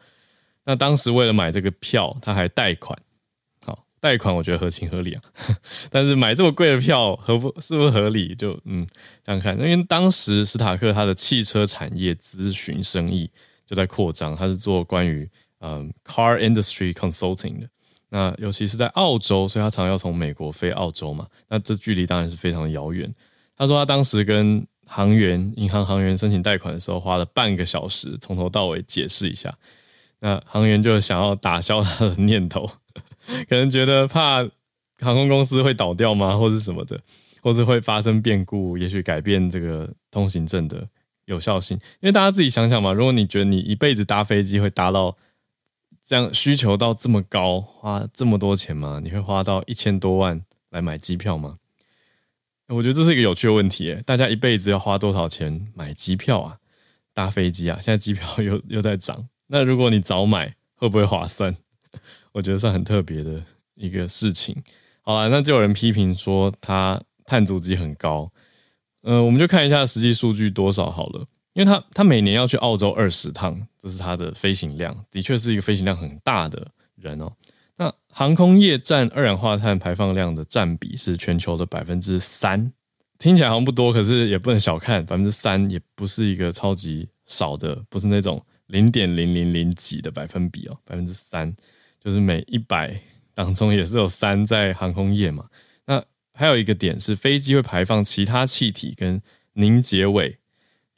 [0.65, 2.97] 那当时为了买这个票，他还贷款，
[4.01, 5.21] 贷款我觉得合情合理啊。
[5.89, 8.35] 但是买这么贵的票合不是不是合理？
[8.35, 8.85] 就嗯，
[9.25, 13.31] 想想看，因为当时史塔克他的汽车产业咨询生意。
[13.67, 15.29] 就在扩张，他是做关于
[15.61, 17.69] 嗯 car industry consulting 的。
[18.09, 21.25] 那尤其是在澳洲，所以他常要从美国飞澳洲嘛。
[21.47, 23.09] 那这距离当然是非常的遥远。
[23.55, 29.57] 他说他当时跟行员、银行行员申请贷款的时候，花了半个小时从头到尾解释一下。
[30.19, 32.69] 那行员就想要打消他的念头，
[33.47, 34.43] 可能觉得怕
[34.99, 36.99] 航空公司会倒掉吗，或是什么的，
[37.41, 40.87] 或是会发生变故，也许改变这个通行证的。
[41.25, 45.15] 有效性，因为大家自己想想嘛，如果你觉得你一辈子搭飞机会搭到
[46.03, 48.99] 这样需求到这么高，花这么多钱吗？
[49.01, 50.41] 你会花到一千多万
[50.71, 51.57] 来买机票吗？
[52.67, 56.57] 我觉得这是一个有趣的问题，大家一辈子要花多少钱买机票啊？
[57.13, 57.75] 搭飞机啊？
[57.81, 61.55] 现在机票 又又在涨，那如果你早买，会不会划算？
[62.31, 63.43] 我觉得算很特别的
[63.75, 64.55] 一个事情。
[65.01, 68.31] 好了，那就有人批评说它碳足迹很高。
[69.01, 77.33] 呃，我们就看一下实际数据多少好了，因为他他每年要去澳洲二十趟，这是他的飞行量，的确是一个飞行量很大的人哦。
[77.77, 82.71] 那航空业占二氧化碳排放量的占比是全球的百分之三，
[83.17, 91.51] 听起来好像不多，可是也不能小看，百分之三也不是一个超级少的，不是那种零点零零零几的百分比哦，百分之三
[92.03, 92.99] 就是每一百
[93.33, 95.47] 当中也是有三在航空业嘛。
[95.85, 99.21] 那还有一个点是，飞机会排放其他气体跟
[99.53, 100.37] 凝结尾，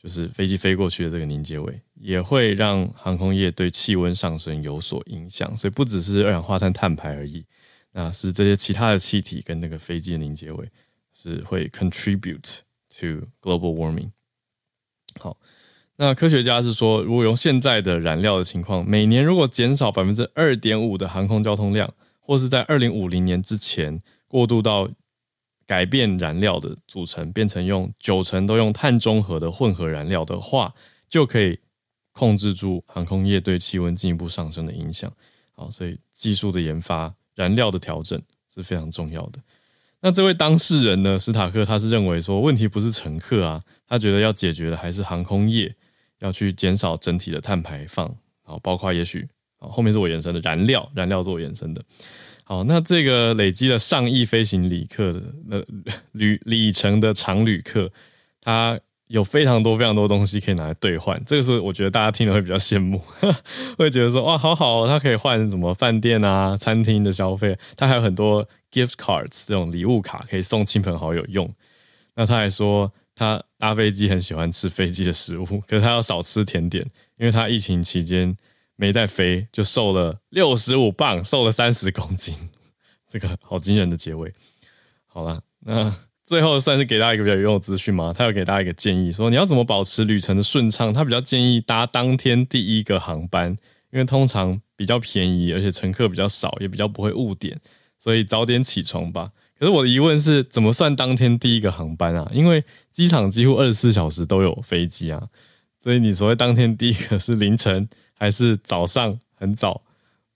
[0.01, 5.55] 就是飞机飞过去的这个凝结尾，也会让航空业对气温上升有所影响。
[5.57, 7.45] 所以不只是二氧化碳碳排而已，
[7.91, 10.69] 那是这些其他的气体跟那个飞机的凝结尾
[11.11, 14.11] 是会 contribute to global warming。
[15.19, 15.37] 好，
[15.95, 24.89] 那科学家是说，如果用现在的燃料的情况，每年如果减少百分之二点五的航空交通量，或是在二零五零年之前过渡到
[25.67, 30.73] 改变燃料的组成，变成用九成都用碳中和的混合燃料的话，
[31.07, 31.59] 就可以
[32.11, 35.11] 控制住航空业对气温进一步上升的影响。
[35.51, 38.19] 好，所以技术的研发、燃料的调整
[38.53, 39.39] 是非常重要的。
[40.01, 45.73] 那这位当事人呢，史塔克他是认为说，问题不是乘客啊，他觉得要解决的还是航空业
[46.23, 48.09] 要去减少整体的碳排放，
[48.43, 49.27] 好，包括也许，
[49.59, 51.83] 好，后面是我延伸的燃料，燃料是我延伸的。
[52.45, 55.61] 好，那这个累积了上亿飞行旅客的那
[56.13, 57.91] 旅里程的常旅客，
[58.41, 63.01] 他有非常多非常多东西可以拿来兑换，这个是我觉得大家听了会比较羡慕，
[63.77, 71.53] 会觉得说哇，好好，他可以换什么饭店啊、餐厅的消费，他还有很多 gift cards 这种礼物卡可以送亲朋好友用。
[72.15, 76.83] 那他还说他搭飞机很喜欢吃飞机的食物， 可是他要少吃甜点，
[77.17, 78.35] 因为他疫情期间。
[78.75, 82.35] 没带飞就瘦了六十五磅，瘦了三十公斤，
[83.07, 84.33] 这个好惊人的结尾。
[85.05, 85.95] 好了，那
[86.25, 88.11] 最后算是给大家一个比较有用的资讯吗？
[88.11, 90.91] 他有给大家一个建议，说你要怎么保持旅程的顺畅？
[90.91, 93.55] 他比较建议搭当天第一个航班，
[93.91, 97.61] 因为通常比较便宜，而且乘客比较少，也比较不会误点，
[97.99, 99.31] 所以早点起床吧。
[99.59, 102.29] 可是我的疑问是，怎么算当天第一个航班啊？
[102.33, 105.27] 因为机场几乎二十四小时都有飞机啊，
[105.79, 107.87] 所以你所谓当天第一个是凌晨。
[108.15, 109.81] 还是早上很早，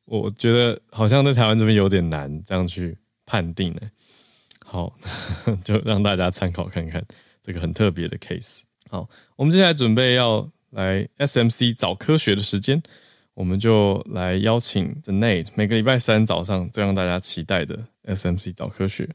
[0.03, 3.82] 我觉得好像在台湾这边有点难这样去判定呢。
[4.65, 4.93] 好，
[5.63, 7.01] 就让大家参考看看
[7.41, 8.63] 这个很特别的 case。
[8.89, 12.82] 好，我们接下来准备要来 SMC 早科学的时间，
[13.36, 19.09] 我们就来邀请 The Nate，每个礼拜三早上最让大家期待的 SMC 早科学。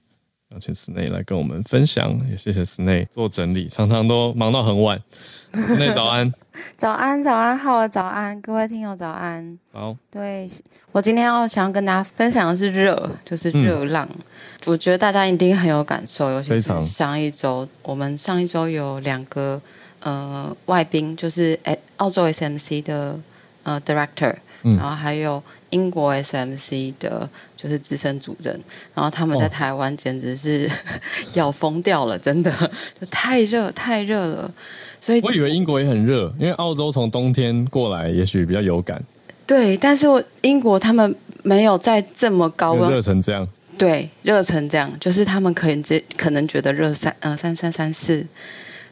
[0.50, 5.02] 邀请 Snae 来跟我们分享，也谢谢 Snae 做整理，常常都忙到很晚。
[5.50, 6.30] Snae 早安，
[6.76, 9.58] 早安，早安，好，早安，各位听友早安。
[9.72, 10.50] 好，对，
[10.92, 14.06] 我今天要想要跟大家分享的是热，就是热浪。
[14.12, 14.20] 嗯、
[14.66, 19.58] 我觉得大家一定很有感受，尤其是上一周，我们上一周有两个
[20.00, 21.58] 呃外宾，就是
[21.96, 23.18] 澳洲 SMC 的
[23.62, 25.42] 呃 Director，、嗯、然后还有。
[25.72, 28.52] 英国 SMC 的就是资深主任，
[28.94, 31.00] 然后他们在台湾简直是、哦、
[31.32, 32.52] 要疯掉了，真的
[33.00, 34.52] 就太热太热了，
[35.00, 39.02] 所以我以为英国也很热，因为澳洲从冬天过来，也许比较有感。
[39.46, 43.48] 对，但是我英国他们没有在这么高温，热成这样。
[43.78, 48.26] 对，热成这样，就是他们可能觉可能觉得热三呃三三三四，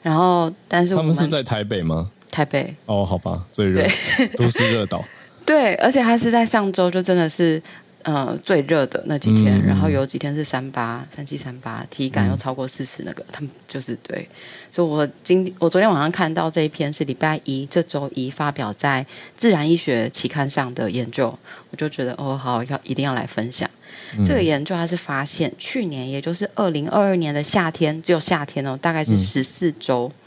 [0.01, 2.11] 然后但是们他们是在台北吗？
[2.31, 3.87] 台北哦，好吧，最热
[4.35, 5.05] 都市热岛。
[5.51, 7.61] 对，而且它是在上周就真的是，
[8.03, 14.29] 呃，最热的那几天，嗯、然后有几天是三八、三七、三八，体感又超过四十，那个、嗯、他们就是对。
[14.71, 19.05] 所以我今我昨天晚上看到这一篇是礼拜一这周一发表在
[19.37, 21.37] 《自然医学》期刊上的研究，
[21.73, 23.69] 我就觉得哦，好要一定要来分享。
[24.17, 30.07] 嗯、这个研究它是发现去年也就是二零二二年的夏天，只有夏天哦，大概是十四周。
[30.15, 30.20] 嗯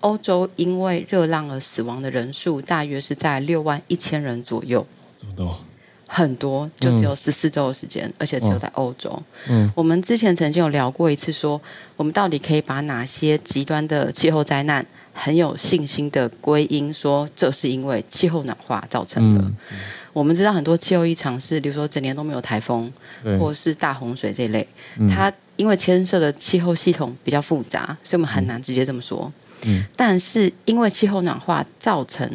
[0.00, 4.86] 欧洲因为热浪而死亡的人数大约是在六万一千人左右，
[5.20, 5.60] 这么多，
[6.06, 9.22] 很多，就只有十四周的时间，嗯、而且只有在欧洲。
[9.48, 11.62] 嗯，我们之前曾经有聊过一次说，说
[11.96, 19.40] 我们到底可以把哪些极端的气候灾难很有信心的归因，说这是因为气候暖化造成的。
[19.42, 19.78] 嗯嗯、
[20.12, 22.90] 我们知道很多气候异常是，比如说整年都没有台风，
[23.38, 24.66] 或者是大洪水这一类，
[24.98, 29.30] 嗯、它因为牵涉的气候系统比较复杂，所以我们很难直接这么说。
[29.66, 32.28] 嗯，但是因为气候暖化造成，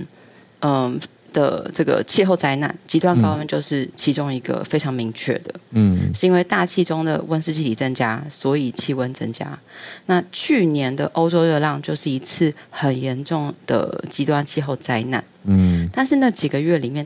[0.59, 0.99] 嗯、呃、
[1.33, 5.53] 的这个气候灾难，极端高温就是其中一个非常明确的。
[5.71, 9.57] 嗯，是因为大气中的温室气体增加，所以气温增加。
[10.05, 15.23] 那去年的欧洲热浪就是一次很严重的极端气候灾难。
[15.43, 17.05] 嗯，但是那几个月里面，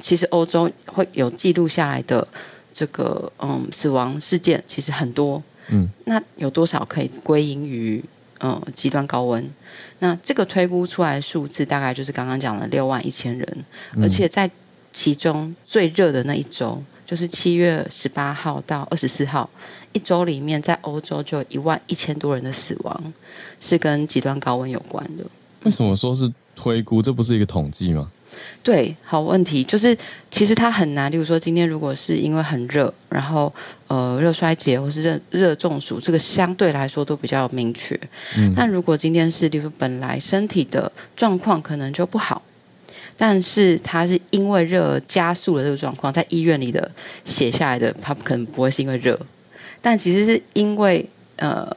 [0.00, 2.26] 其实欧洲会有记录下来的
[2.72, 5.42] 这个嗯死亡事件其实很多。
[5.70, 8.02] 嗯，那有多少可以归因于？
[8.40, 9.50] 嗯，极端高温，
[9.98, 14.48] 那这个推估出来的数字大概就是刚刚讲的六万一千人，嗯、而且在
[14.92, 19.48] 其中最热的那一周，就是七月十八号到二十四号
[19.92, 23.12] 一周里面，在欧洲就有一万一千多人的死亡，
[23.60, 25.24] 是跟极端高温有关的。
[25.64, 27.02] 为什么说是推估？
[27.02, 28.10] 这不是一个统计吗？
[28.62, 29.96] 对，好问题就是，
[30.30, 31.10] 其实它很难。
[31.10, 33.52] 例如说，今天如果是因为很热，然后
[33.86, 37.98] 呃热衰竭或是热热中暑，这个相对来说都比较明确。
[38.36, 42.42] 嗯，但如果今天是，例如本来身体的状况可能就不好，
[43.16, 46.90] 但是它是因为热而加速了这个状况，在医院里的
[47.24, 49.18] 写下来的，它可能不会是因为热，
[49.80, 51.74] 但其实是因为呃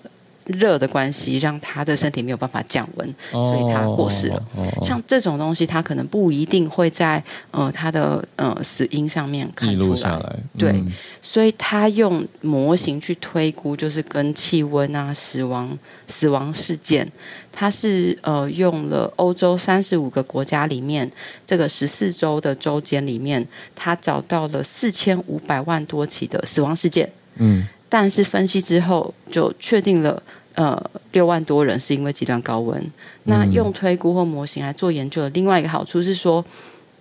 [0.52, 4.36] 热的关系，让他的身体没有办法降温，所以他过世了。
[4.56, 9.50] 哦哦哦、像这种东西，他可能不一定会在呃他的呃死因上面。
[9.56, 10.36] 记录下来。
[10.58, 10.92] 对，嗯、
[11.22, 15.78] 所以他用模型去推估，就是跟气温啊、死亡、
[16.08, 17.10] 死亡事件，
[17.52, 21.10] 他是呃用了欧洲三十五个国家里面
[21.46, 27.12] 这个十四周的周间里面，他找到了四千五百万多起的死亡事件。
[27.36, 27.68] 嗯。
[27.90, 30.24] 但是分析之后就确定了，
[30.56, 32.92] 呃，六万多人是因为极端高温。
[33.24, 36.44] 那用推估或模型来做研究的另外一个好处是说，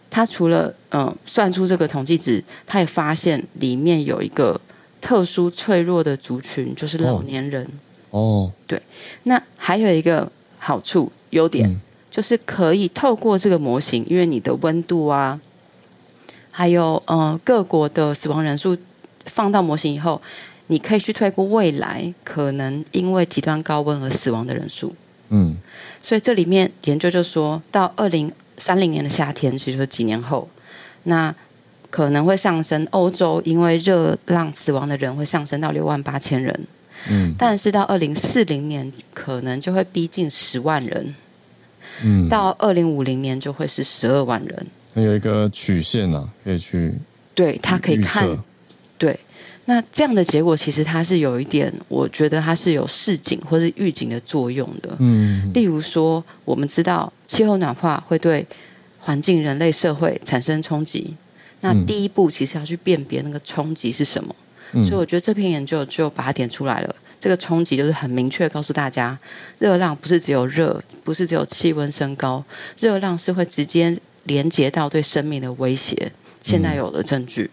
[0.08, 4.60] 它除了嗯、呃、算出这个统计值，它也发现里面有一个
[5.00, 7.68] 特殊脆弱的族群，就是老年人。
[8.10, 8.80] 哦，对。
[9.24, 11.80] 那还有一个好处优点，嗯、
[12.10, 15.40] 就是可以透过这个模型，因为你的温度啊，
[16.52, 18.78] 还有呃各国的死亡人数
[19.26, 20.22] 放到模型以后。
[20.70, 24.94] 你可以去推估未来可能因为极端高温而死亡的人数，
[25.30, 25.56] 嗯，
[26.00, 30.48] 所以这里面研究就说到二零三零年的夏天，其实说几年后，
[31.02, 31.34] 那
[31.90, 32.86] 可能会上升。
[32.92, 36.66] 欧洲因为热浪死亡的人会上升到六万八千人，
[37.08, 41.14] 嗯，但是到二零四零年可能就会逼近十万人，
[42.04, 44.66] 嗯，到二零五零年就会是十二万人。
[44.94, 46.94] 有一个曲线啊，可以去
[47.34, 48.38] 对，他可以看，对。
[49.70, 54.96] 那这样的结果其实它是有一点，我觉得它是有示警或是预警的作用的。
[54.98, 58.44] 嗯，例如说，我们知道气候暖化会对
[58.98, 61.14] 环境、人类社会产生冲击。
[61.60, 64.34] 那第一步其实要去辨别那个冲击是什么。
[64.72, 66.92] 嗯，所以我觉得这篇研究就把它点出来了。
[67.20, 69.16] 这个冲击就是很明确告诉大家，
[69.60, 72.42] 热浪不是只有热，不是只有气温升高，
[72.80, 76.10] 热浪是会直接连接到对生命的威胁。
[76.42, 77.48] 现在有了证据。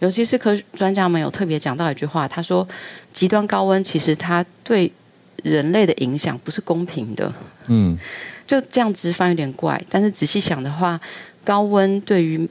[0.00, 2.66] 尤其是科学专家们有特别讲到一句话，他说
[3.12, 4.90] ：“极端高温其实它对
[5.42, 7.32] 人类的影响不是公平的。”
[7.68, 7.96] 嗯，
[8.46, 11.00] 就这样直翻有点怪，但是仔细想的话，
[11.44, 12.48] 高温对于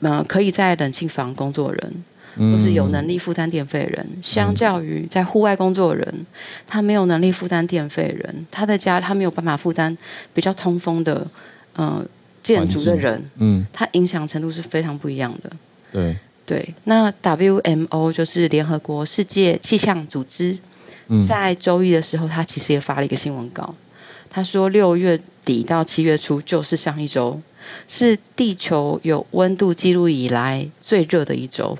[0.00, 6.26] 呃可以在冷气房工作的人，或是有能力负担电费的人，相较于在户外工作的人，
[6.66, 9.96] 他没有能力负担电费的人，他在家他没有办法负担
[10.32, 11.26] 比较通风的
[11.74, 12.04] 呃
[12.42, 15.50] 建筑的人，嗯，他影响程度是非常不一样的。
[15.90, 16.16] 对。
[16.52, 20.58] 对，那 WMO 就是联合国世界气象组织，
[21.26, 23.74] 在周一的时候，他其实也发了一个新闻稿，
[24.28, 27.40] 他说六月底到七月初就是上一周，
[27.88, 31.78] 是地球有温度记录以来最热的一周。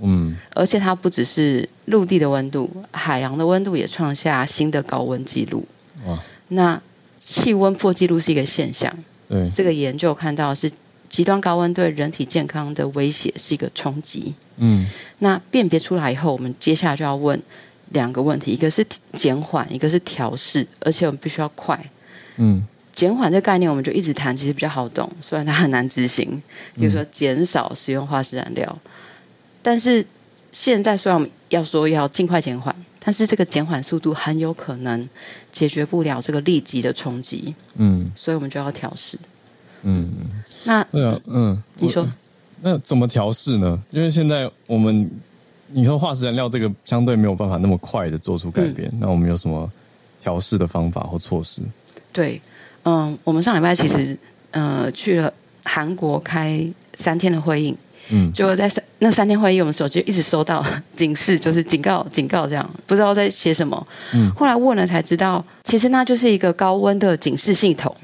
[0.00, 5.66] 嗯，而且它不只是陆地的温度，海洋的温度也创下新的高温记录。
[6.06, 6.80] 哇，那
[7.18, 8.96] 气温破纪录是一个现象。
[9.28, 10.70] 对，这个研究看到是。
[11.14, 14.34] 极端高温对人体健康的威胁是一个冲击。
[14.56, 14.84] 嗯，
[15.20, 17.40] 那辨别出来以后，我们接下来就要问
[17.90, 21.78] 两个问题：一个是减缓，一个是调试，而且我们必须要快。
[22.38, 26.42] 嗯，减缓这个概念我们就一直谈，其实比较好懂，虽然它很难执行。
[26.74, 28.90] 比如说减少使用化石燃料，嗯、
[29.62, 30.04] 但是
[30.50, 35.08] 现在虽然我们要说要尽快减缓，但是这个减缓速度很有可能
[35.52, 37.54] 解决不了这个立即的冲击。
[37.76, 39.16] 嗯，所以我们就要调适。
[39.84, 40.10] 嗯，
[40.64, 42.06] 那对啊，嗯，你说，
[42.62, 43.78] 那怎么调试呢？
[43.90, 45.10] 因为现在我们
[45.68, 49.70] 你说化石燃料这个相对没有办法那么快的做出改变，嗯、那我们有什么
[50.20, 51.60] 调试的方法或措施？
[52.12, 52.40] 对，
[52.84, 54.18] 嗯，我们上礼拜其实
[54.52, 55.32] 呃去了
[55.64, 56.66] 韩国开
[56.96, 57.76] 三天的会议，
[58.08, 60.64] 嗯，就在三那三天会议，我们手机一直收到
[60.96, 67.94] 警示，就是警告警告这样，不知道在写什么，嗯，后来问了才知道，其实那就是一个高温的警示系统。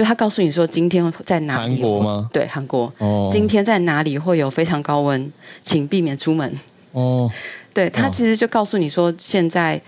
[0.00, 1.74] 就他告诉你说，今天在哪里？
[1.74, 2.30] 韩国吗？
[2.32, 2.90] 对，韩国。
[2.96, 3.28] 哦。
[3.30, 5.30] 今天在哪里会有非常高温，
[5.62, 6.50] 请避免出门。
[6.92, 7.30] 哦。
[7.74, 9.78] 对，他其实就告诉你说，现在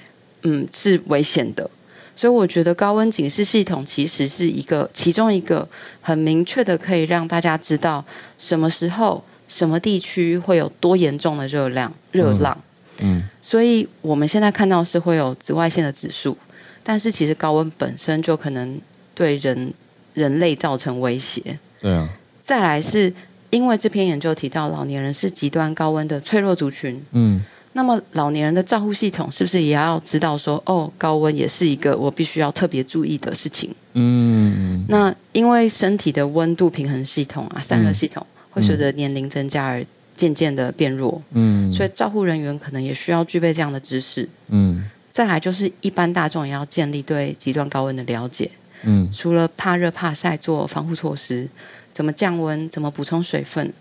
[0.42, 1.70] 嗯是危险的。
[2.14, 5.66] 所以我觉得高温警示系统其实是一个其中一个
[6.02, 8.04] 很明确的，可以让大家知道
[8.36, 12.54] 什么时候、什么地区会有多严重的热量、热浪。
[13.00, 13.16] 嗯。
[13.16, 13.28] 嗯。
[13.40, 16.36] 所以我们现在看到是会有紫外线的指数，
[16.82, 18.78] 但是其实高温本身就可能
[19.14, 19.72] 对人。
[20.14, 22.08] 人类造成威胁，对啊。
[22.42, 23.12] 再来是
[23.50, 27.40] 因为这篇研究提到老年人是极端高温的脆弱族群，嗯，
[27.72, 33.70] 那么老年人的照护系统是不是也要知道说，哦，高温也是一个我必须要特别注意的事情？
[33.94, 39.84] 嗯，那因为身体的温度平衡系统啊，散热系统会随着年龄增加而
[40.16, 44.88] 渐渐的变弱，嗯，所以照护人员可能也需要具备这样的知识，嗯。
[45.12, 48.50] 再来就是一般大众也要建立对极端高温的了解。
[48.84, 51.48] 嗯，除了怕热怕晒做防护措施，
[51.92, 53.72] 怎么降温，怎么补充水分，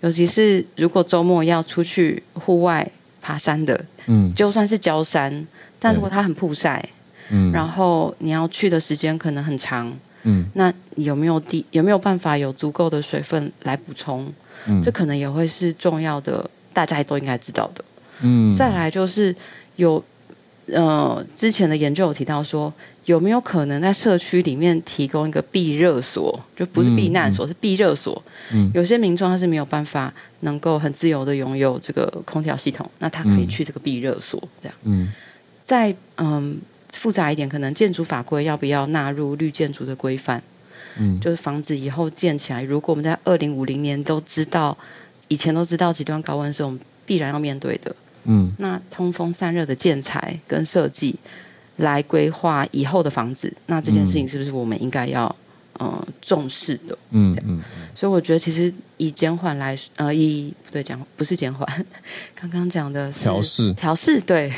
[0.00, 2.90] 尤其是如果周末要出去户外
[3.22, 5.46] 爬山的，嗯，就算是郊山，
[5.78, 6.88] 但如果它很曝晒，
[7.30, 9.92] 嗯，然后你要去的时间可能很长，
[10.24, 14.32] 嗯，那有没有地有没有办法有足够的水分来补充？
[14.66, 17.84] 嗯，这可能也会是重要的，大家都应该知道的。
[18.22, 19.34] 嗯，再来就是
[19.76, 20.02] 有。
[20.72, 22.72] 呃，之前的研究有提到说，
[23.10, 28.22] 有没有可能在社区里面提供一个避热所，就不是避难所，嗯、是避热所。
[28.52, 34.78] 嗯，有些民众他是没有办法能够很自由的拥有这个空调系统，那他可以去这个避热所这样。
[34.84, 35.12] 嗯，
[35.64, 40.40] 再嗯复杂一点，可能建筑法规要不要纳入绿建筑的规范？
[40.96, 44.78] 嗯，就是房子以后建起来，如果我们在二零五零年都知道，
[45.26, 47.96] 以前都知道极端高温是我们必然要面对的。
[48.24, 51.16] 嗯，那通风散热的建材跟设计
[51.80, 55.34] 来规划以后的房子，那这件事情是不是我们应该要
[55.74, 56.96] 呃重视的？
[57.10, 57.60] 嗯嗯，
[57.94, 61.66] 所以我觉得其实以减缓来呃以不对讲不是减缓，
[62.34, 63.72] 刚刚讲的是调试。
[63.74, 64.52] 调试对，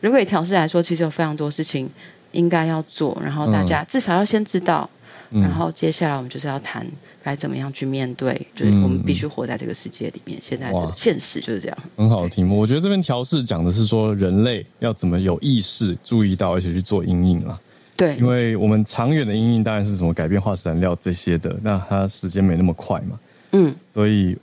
[0.00, 1.88] 如果以调试来说，其实有非常多事情
[2.32, 4.88] 应该要做，然后大家至少要先知道。
[5.30, 6.86] 然后接下来我们就是要谈
[7.22, 11.78] 该怎么样去面对，就是我们必须活在这个世界里面，现在的现实就是这样。
[11.96, 17.60] 很好的题目，我觉得这边调试讲的是说人类要怎么有意识注意到，而且去做阴影了。
[17.96, 23.18] 对，因为我们长远的阴影当然是什么改变化石燃料这些的，那它时间没那么快嘛。
[23.52, 24.36] 嗯，所以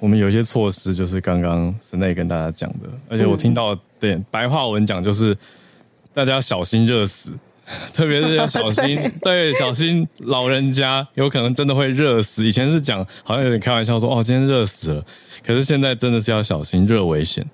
[0.00, 5.36] 我们有一些措施就是刚刚 Snae 跟大家讲的，而且我听到对白话文讲就是
[6.14, 7.30] 大家要小心热死。
[7.92, 12.44] 特别是要小心， 对，小心老人家有可能真的会热死。
[12.44, 15.04] 以前是讲好像有点开玩笑说哦，今天热死了，
[15.44, 17.44] 可是现在真的是要小心热危险。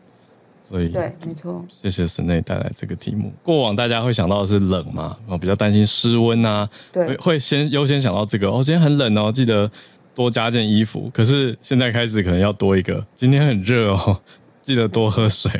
[0.68, 1.64] 所以对，没错。
[1.70, 3.32] 谢谢 Snae 带来这个题目。
[3.42, 9.70] 过往大家会想到的是冷嘛，然后比较担心失温啊，对，会会先优先想到这个哦，今天很冷哦，记得
[10.14, 11.10] 多加件衣服。
[11.14, 14.20] 可是现在开始可能要多一个，今天很热哦，
[14.62, 15.50] 记得多喝水，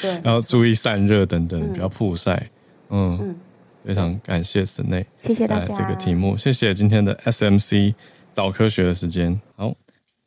[0.00, 2.48] 对，然后注意散热等等，不要曝晒，
[2.90, 3.18] 嗯。
[3.20, 3.36] 嗯
[3.84, 7.94] 非常感谢 Snae，谢谢大家这个题目，谢谢今天的 SMC
[8.32, 9.40] 早科学的时间。
[9.56, 9.74] 好，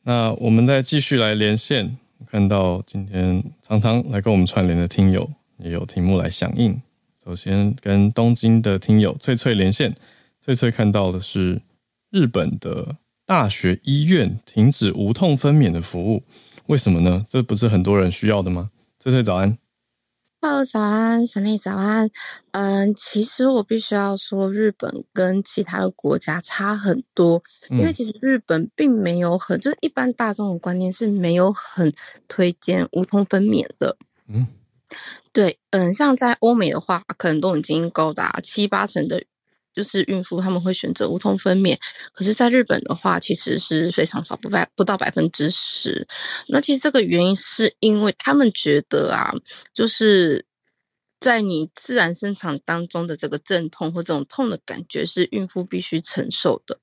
[0.03, 1.97] 那我们再继续来连线。
[2.27, 6.81] 看到今天常常来跟我们串联的听友也有题目来响应。
[7.23, 9.95] 首先跟东京的听友翠翠连线，
[10.41, 11.61] 翠翠看到的是
[12.09, 12.95] 日本的
[13.25, 16.23] 大学医院停止无痛分娩的服务，
[16.67, 17.25] 为什么呢？
[17.29, 18.71] 这不是很多人需要的吗？
[18.99, 19.57] 翠翠早安。
[20.47, 22.11] Hello，早安，Snae，早安。
[22.51, 27.41] 嗯，其实我必须要说，日本跟其他的国家差很多，
[27.71, 31.91] 嗯、因为其实日本并没有很，就是一般大众的观念是没有很
[32.27, 33.97] 推荐无痛分娩的。
[34.27, 34.45] 嗯，
[35.33, 39.23] 对，嗯，像在欧美的话，可能都已经高达七八成的。
[39.75, 41.77] 就是孕妇他们会选择无痛分娩，
[42.13, 46.07] 可是在日本的话，其实是非常少，不百不到百分之十。
[46.47, 49.33] 那其实这个原因是因为他们觉得啊，
[49.73, 50.45] 就是
[51.19, 56.79] 在你自然生产当中的这个阵痛或这种痛的感觉是孕妇必须承受的。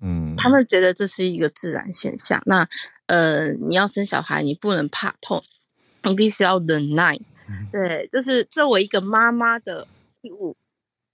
[0.00, 2.42] 嗯，他们觉得这是一个自然现象。
[2.46, 2.66] 那
[3.06, 5.44] 呃，你要生小孩，你不能怕痛，
[6.02, 7.18] 你必须要忍耐。
[7.70, 9.86] 对，就是作为一个妈妈的
[10.22, 10.56] 义务。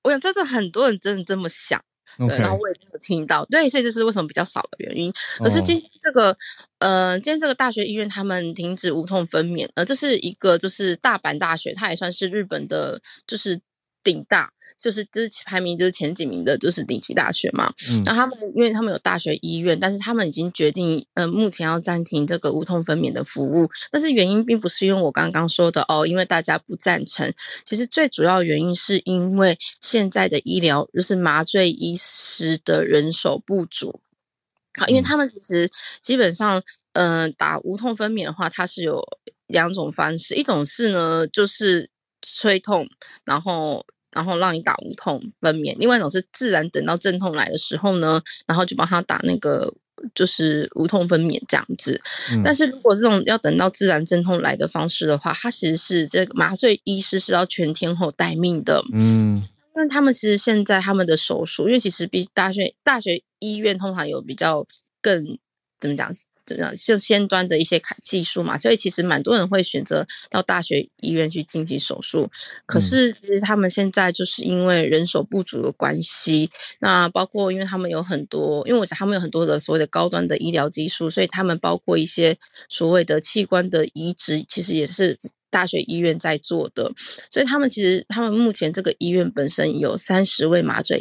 [0.02, 1.82] 我想，真的很多人真的这么想.
[2.18, 5.12] 对，然后我也没有听到，对，所以这是为什么比较少的原因。
[5.38, 6.36] 可是今天这个，oh.
[6.80, 13.60] 呃，今天这个大学医院他们停止无痛分娩，呃，这是一个就是大阪大学，它也算是日本的，就是
[14.02, 14.52] 顶大。
[14.82, 17.70] 就是就是排名就是前几名的，就是顶级大学嘛。
[17.90, 23.68] 嗯，那他们因为他们有大学医院，但是他们已经决定，嗯、呃，目前要暂停这个无痛分娩的服务。
[23.90, 27.30] 但是原因并不是因为我刚刚说的哦，因为大家不赞成。
[27.66, 34.00] 其实最主要原因是因为现在的医疗就是麻醉医师的人手不足。
[34.78, 35.70] 好，因为他们其实
[36.00, 36.62] 基本上，
[36.94, 39.06] 嗯、呃，打无痛分娩的话，它是有
[39.46, 41.90] 两种方式，一种是呢就是
[42.22, 42.88] 催痛，
[43.24, 43.84] 然后。
[44.12, 49.72] 然后让你打无痛分娩，另外一种是自然等到阵痛来的时候呢，然后就帮他打那个
[50.16, 52.02] 就是无痛分娩这样子。
[52.32, 58.82] 嗯、但是如果这种要等到自然阵痛来的方式的话，它其实是这个麻醉医师是要全天候待命的。
[58.92, 59.46] 嗯，
[59.76, 64.66] 那他们其实现在他们的手术，因为其实比大学大学医院通常有比较
[65.00, 65.38] 更
[65.78, 66.12] 怎么讲？
[66.86, 72.28] 就先端的一些技术嘛，所以其实蛮多人会选择到大学医院去进行手术。
[72.66, 82.36] 可是其实他们现在就是因为人手不足的关系，那包括因为他们有很多，因为我想他们有很多的所谓的高端的医疗技术，所以他们包括一些
[82.68, 85.18] 所谓的器官的移植，其实也是
[85.50, 86.92] 大学医院在做的。
[87.30, 91.00] 所以他们其实他们目前这个医院本身有三十位麻醉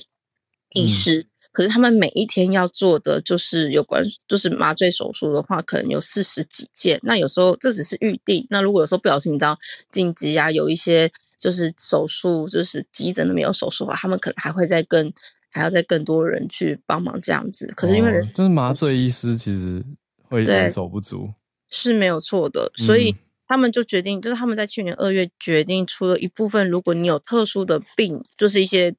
[0.71, 1.21] 医师。
[1.21, 6.99] 嗯可是他们每一天要做的就是有关，就是麻醉手术的话，可能有四十几件。
[7.01, 9.57] 那有时候这只是预定，那如果有时候不小心你知道
[9.89, 15.11] 紧急啊，有一些就是手术，就是急诊的没有手术的话，他们可能还会再跟
[15.49, 17.71] 还要再更多人去帮忙这样子。
[17.75, 19.83] 可是因为人、哦、就是麻醉医师其实
[20.23, 21.33] 会人手不足，
[21.69, 23.15] 是没有错的，所以
[23.47, 28.93] 他们就决定，就是他们在去年二月决定，出了一部分，如果你有特殊的病，就是一些。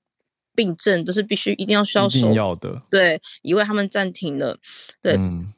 [0.61, 2.83] 病症都是必须一定要需要手，要的。
[2.91, 4.59] 对，以为他们暂停了，
[5.01, 5.55] 对，嗯，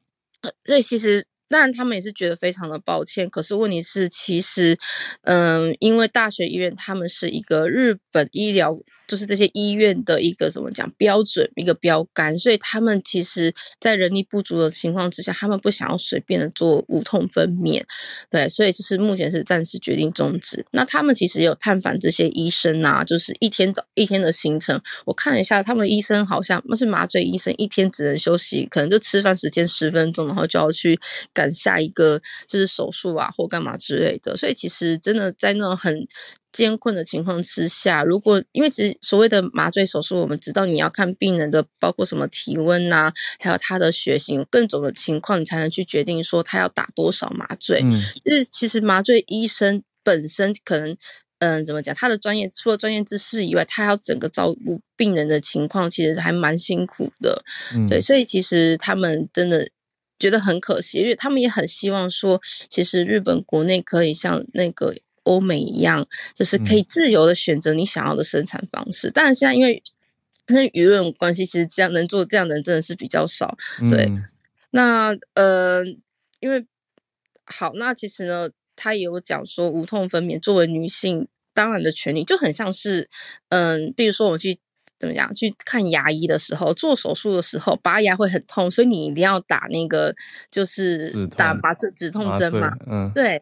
[0.64, 3.28] 所以其实当然他们也是觉得非常的抱歉。
[3.28, 4.78] 可是问题是，其实，
[5.22, 8.78] 嗯，因为大学医院他们是一个日本医疗。
[9.06, 17.82] 就是这些医院的一个怎么讲标准，一个标杆，所以他们其实，在人力不足的情况之下，他们不想要随便的做无痛分娩，
[18.30, 20.64] 对，所以就是目前是暂时决定终止。
[20.70, 30.98] 那他们其实有探访这些医生啊，就是一天早一天的行程，我看了一下，他们医生好像那是麻醉医生，一天只能休息，可能就吃饭时间十分钟，然后就要去
[31.34, 36.06] 赶下一个就是手术啊或干嘛之类的，所以其实真的在那种很。
[36.52, 47.80] 艰困的情况之下，如果因为其实所谓的麻醉手术，我们知道你要看病人的包括什么体温呐、啊，还有他的血型各种的情况，你才能去决定说他要打多少麻醉。
[47.82, 50.90] 嗯，就是其实麻醉医生本身可能，
[51.38, 57.42] 嗯、呃，怎么讲，他的专业除了专业知识以外，他要整个照顾病人的情况，其实还蛮辛苦的。
[57.74, 59.70] 嗯，对，所以其实他们真的
[60.18, 64.94] 觉得很可惜，因为他们也很希望说，其实日本国内可以像那个。
[65.24, 69.10] 欧美一样，就是可以自由的选择你想要的生产方式。
[69.10, 69.82] 当然，现在因为
[70.48, 73.56] 那舆论关系，其实这样能做这样的人真的是比较少。
[73.88, 74.16] 对，嗯、
[74.70, 75.84] 那呃，
[76.40, 76.66] 因为
[77.44, 83.08] 好，那其实呢，他也有讲说，无痛分娩作为女性当然的权利，就很像是
[83.50, 84.58] 嗯、呃，比如说我们去
[84.98, 90.14] 怎么讲，去看牙医的时候，做手术的时候，拔牙会很痛，所以你一定要打那个
[90.50, 92.76] 就是打麻醉止痛针嘛。
[92.90, 93.40] 嗯，对，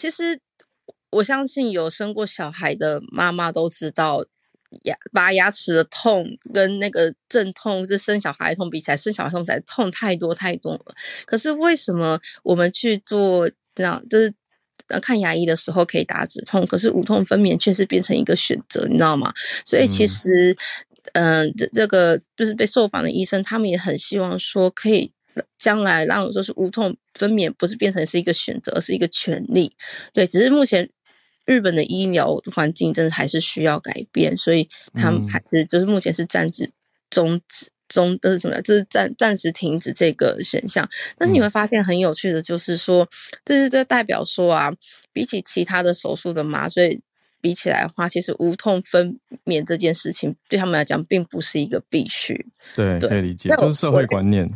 [0.00, 0.40] 其实。
[1.10, 4.24] 我相信有生过小孩的妈妈都知道，
[4.84, 10.94] 牙拔牙齿的痛跟那个阵痛，就生小孩痛比起来，生小孩痛才痛太多太多了。
[11.24, 14.30] 可是为什么我们去做这样，就是
[15.00, 19.32] 看牙医的时候可以打止痛，可是无痛分娩却是变成一个选择，你知道吗？
[19.64, 20.54] 所以其实，
[21.14, 25.10] 嗯，这、呃、这个就是被受访的医生，他们也很希望说，可以
[25.58, 29.74] 将来让我说是无痛分娩，不是变成是一个选择，而是一个权利。
[30.12, 30.90] 对，只是目前。
[31.48, 36.70] 日本的医疗环境真的还是需要改变，所以他们还是就是目前是暂时
[37.08, 38.62] 终止终的是怎么样？
[38.62, 40.86] 就是暂暂时停止这个选项。
[41.16, 43.08] 但是你会发现很有趣的，就是说，
[43.46, 44.70] 这是这代表说啊，
[45.10, 47.00] 比起其他的手术的麻醉
[47.40, 52.46] 比起来的话，其实无痛分娩这件事情对他们来讲并不是一个必须。
[52.74, 54.50] 对，可以理解，就是社会观念。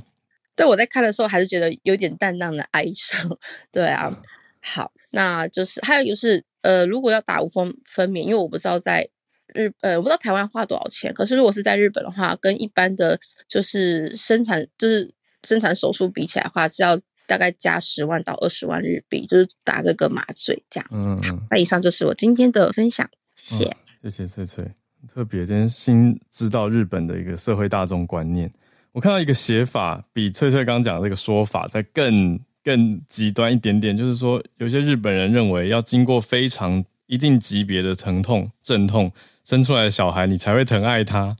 [0.54, 3.38] 对，我在看的时候还是觉得有点淡淡的哀伤。
[3.72, 4.14] 对啊，
[4.60, 6.44] 好，那就是还有就是。
[6.62, 9.08] 呃，如果要打无痛分娩，因为我不知道在
[9.48, 11.12] 日，呃，我不知道台湾花多少钱。
[11.12, 20.88] 可是如果是在日本的话，跟一般的就是生产就是生产手术比起来的话，是要大概加十万到二十万日币，就是打这个麻醉这样。
[20.92, 23.64] 嗯，嗯，好，那以上就是我今天的分享，谢谢。
[23.64, 24.64] 哦、谢谢翠翠，
[25.12, 28.52] 特别今天新知道日本的一个社会大众观念。
[28.92, 32.38] 我看到一个写法，比翠翠刚刚讲的这个说法在更。
[32.62, 39.10] 更极端一点点，就是说，有些日本人认为要经过非常一定级别的疼痛、阵痛
[39.44, 41.36] 生出来的小孩，你才会疼爱他。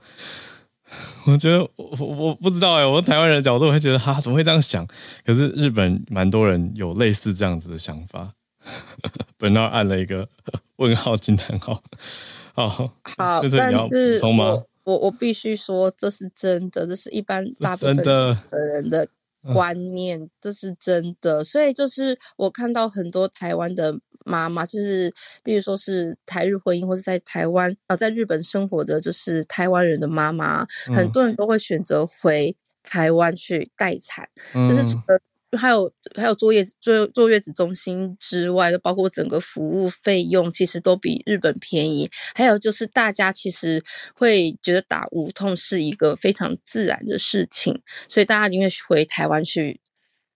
[1.25, 4.85] 我觉得我我不知道哎，我台湾人的角度我会觉得他，怎么会这样想？
[5.25, 8.33] 可是日本蛮多人有类似这样子的想法。
[9.37, 10.27] 本来按了一个
[10.77, 11.81] 问号惊叹号。
[12.53, 14.53] 好，好，就是你要补充吗？
[14.83, 19.07] 我我，我必须说，这是真的，这是一般大部分的人的。
[19.53, 23.93] 观念，这是真的，所以就是我看到很多台湾的
[24.25, 25.11] 妈妈，就是
[25.43, 30.65] 比如说是台日婚姻，或是在台湾啊，在日本生活的，就是台湾人的妈妈，
[30.95, 35.19] 很多人都会选择回台湾去待产，就是除了。
[35.57, 42.09] 还有还有坐月子坐坐月子中心之外，就包括整个服务费用，其实都比日本便宜。
[42.33, 43.83] 还有就是大家其实
[44.15, 49.79] 会觉得打无痛是一个非常自然的事情，所以大家宁愿回台湾去，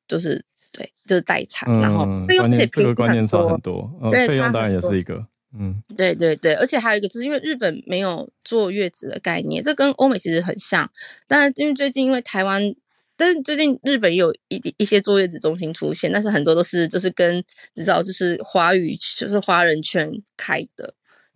[0.07, 5.25] 就是对，就是待产，嗯、然后费用这个观念差很多，费用当然也是一个，
[5.57, 10.89] 嗯，对对对，而且还有一个就是因为日本没有坐月子的概念，这跟欧美其实很像，
[11.27, 12.75] 但是因为最近因为台湾。
[13.17, 17.43] 但是最近日本也有一一些坐月子中心出现，但是很多都是就是跟
[17.73, 20.93] 至少就是华语就是华人圈开的，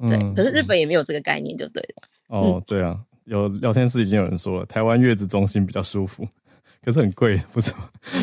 [0.07, 0.15] 对。
[0.17, 2.03] 嗯、可是日本也没有这个概念，就对了。
[2.27, 6.27] 哦，嗯、对啊，有聊天室已经有人说了，台湾月子中心比较舒服，
[6.85, 7.75] 可是很贵，不错？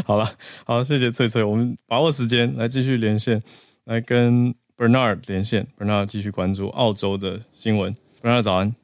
[0.07, 0.33] 好了，
[0.65, 3.43] 好，谢谢翠翠，我们把握时间来继续连线，
[3.85, 7.93] 来跟 Bernard 连线，Bernard 继续关注澳洲的新闻
[8.23, 8.75] ，Bernard 早安。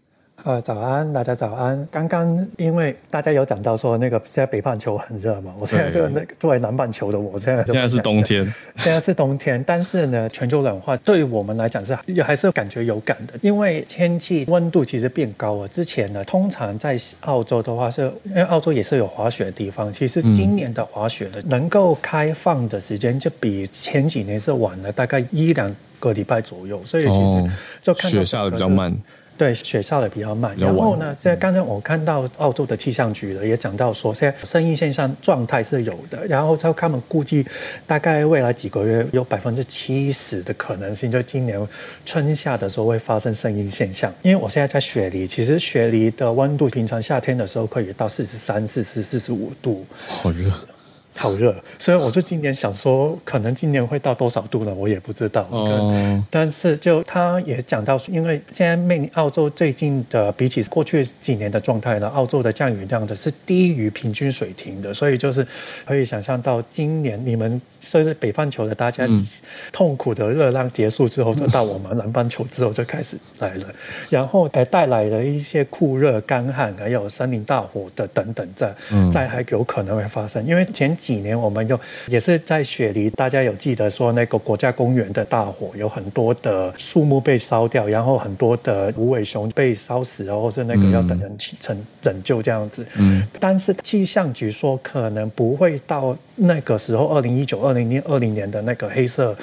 [0.45, 1.89] 呃，早安，大家早安。
[1.91, 8.45] 刚刚因为大家有讲到说那个现在北半球很热嘛，我现在就那作为南半球的我现在就现在是冬天，
[8.77, 15.69] 现在是冬天，但是呢，全球暖化对于我们来讲是也还是感觉有感的，因为天气温度其实变高了。
[15.69, 28.95] 之前呢，通常在澳洲的话是，因为澳洲也是有滑雪的地方，其实今年的滑雪的能够开放的时间就比前几年是晚了大概一两个礼拜左右，所以其实就看到雪下的比较慢。
[29.37, 30.55] 对，雪下的比较慢。
[30.57, 36.25] 然后呢，现在刚才我看到澳洲的气象局了，也讲到说，现在声音现象状态是有的。
[36.27, 37.45] 然后他们估计，
[37.87, 41.61] 大概未来几个月有百分之七十的可能性，就今年
[42.07, 44.13] 春夏的时候会发生声音现象。
[44.23, 50.51] 因为我现在在雪梨，其实雪梨的温度平常夏天的时候可以到四十三、四十、四十五度，好热。
[51.17, 54.75] 好热，所以我就今年想说，可能今年会到多少度呢？
[54.75, 55.47] 我也不知道。
[55.49, 56.25] 哦。
[56.29, 65.47] 但是就他也讲到，因为现在面临澳洲最近的比起过去几年的状态呢，澳洲的降雨量的是低于平均水平的，所以就是
[65.87, 69.07] 可以想象到今年你们甚至北半球的大家
[69.71, 73.67] 痛苦的热浪结束之后，就到我们 南半球之后就开始来了，
[74.11, 78.75] 然后呃带来了一些酷热、干旱，还有森林大火的等等在
[79.13, 80.93] 在还有可能会发生，因为前。
[81.05, 92.87] 几年我们又也是在雪梨，大家有记得说那个国家公园的大火，有很多的树木被烧掉，然后很多的无尾熊被烧死，然后是那个要等人去拯拯救这样子。
[92.97, 99.37] 嗯，但是气象局说可能不会到那个时候，二零一九、二零二零年的那个黑色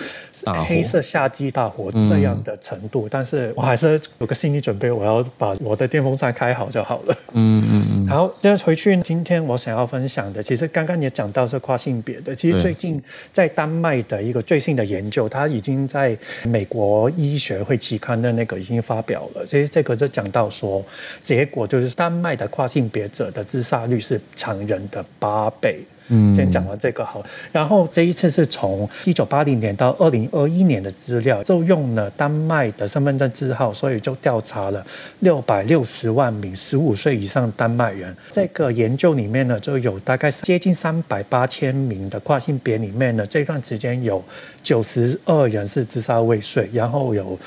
[0.66, 7.16] 黑色夏季大火这样的程度，但是我还是有个心理准备，我要把我的电风扇开好就好了。
[7.34, 8.08] 嗯嗯嗯。
[8.08, 11.51] 好，那回去今天我想要分享的，其实刚刚也讲到。
[11.52, 12.34] 是跨性别的。
[12.34, 19.46] 其实最近在丹麦的一个最新的研究，它已经在美国医学会期刊的那个已经发表了。
[19.46, 20.84] 其实这个就讲到说，
[21.22, 25.82] 结果就是丹麦的跨性别者的自杀率是常人的八倍。
[26.08, 27.24] 嗯，先讲完这个好。
[27.52, 34.86] 然后这一次是从一九八零年到二零二一年的资料，就用了丹麦的身份证字号，所以就调查了
[35.20, 38.16] 六百六十万名十五岁以上丹麦人。
[38.32, 44.24] 这个研究里面呢，就有大概接近三百八千名的跨性别里面呢，这段时间有
[44.62, 47.38] 九十二人是自杀未遂，然后有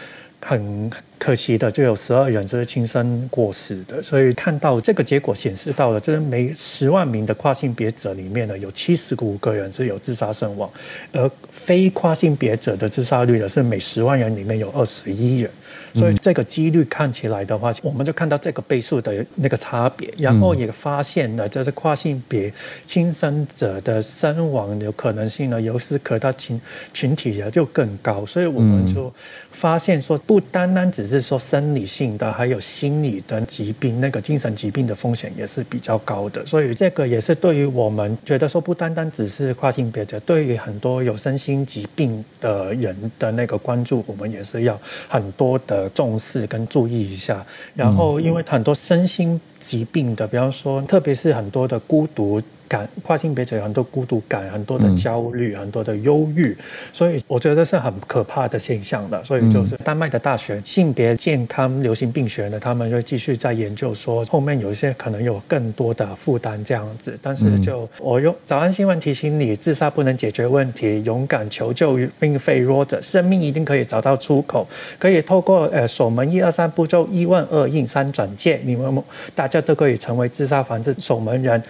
[0.45, 0.91] 很。
[1.17, 10.71] 可惜的，就有十二人是轻生过世的，所以看到这个结果显示到了，就是每十万名的跨性别者里面呢，有七十五个人是有自杀身亡，
[11.13, 15.51] 而非跨性别者的自杀率呢是每十万人里面有二十一人，
[15.95, 22.53] 所以这个几率看起来的话，我们就看到这个倍数的那个差别，然后也发现了就是跨性别
[22.85, 26.61] 亲生者的身亡的可能性呢，尤其是可到群
[26.93, 29.13] 群体也就更高，所以我们就
[29.53, 31.05] 发现说，不单单只。
[31.05, 47.45] 是说生理性的，还有心理的疾病，那个精神疾病的风险也是比较高的，所以这个也是对于我们觉得说，不单单只是跨性别者，对于很多有身心疾病的人的那个关注，我们也是要很多的重视跟注意一下。
[47.75, 52.41] 然后，因为很多身心疾病的，比方说，特别是很多的孤独。
[52.75, 56.57] 感跨性别者有很多孤独感，很多的焦虑，嗯、很多的忧郁，
[56.93, 59.23] 所以我觉得这是很可怕的现象的。
[59.23, 67.17] 所以就是丹麦的大学性别健康流行病学呢，他们就继续在研究说，后面有一些可能有更多的负担这样子。
[67.23, 74.67] 但是就我用早安新闻提醒你，自杀不能解决问题，勇敢求救并非弱者，生命一定可以找到出口，
[74.99, 79.03] 可以透过呃守门一二三步骤，一问二应三转介，你们
[79.33, 81.63] 大家都可以成为自杀防治守门人。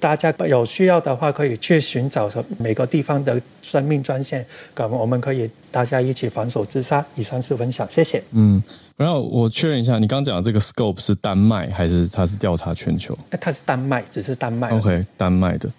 [0.00, 2.28] 大家有需要的话，可以去寻找
[2.58, 4.44] 每个地方的生命专线，
[4.74, 7.04] 咁我们可以大家一起防守自杀。
[7.14, 8.22] 以上是分享，谢谢。
[8.32, 8.60] 嗯，
[8.96, 13.16] 然后我确认一下，你刚刚讲的这个 scope 是丹麦还是它是调查全球？
[13.38, 14.70] 它是丹麦，只是丹麦。
[14.70, 15.70] OK，丹麦的。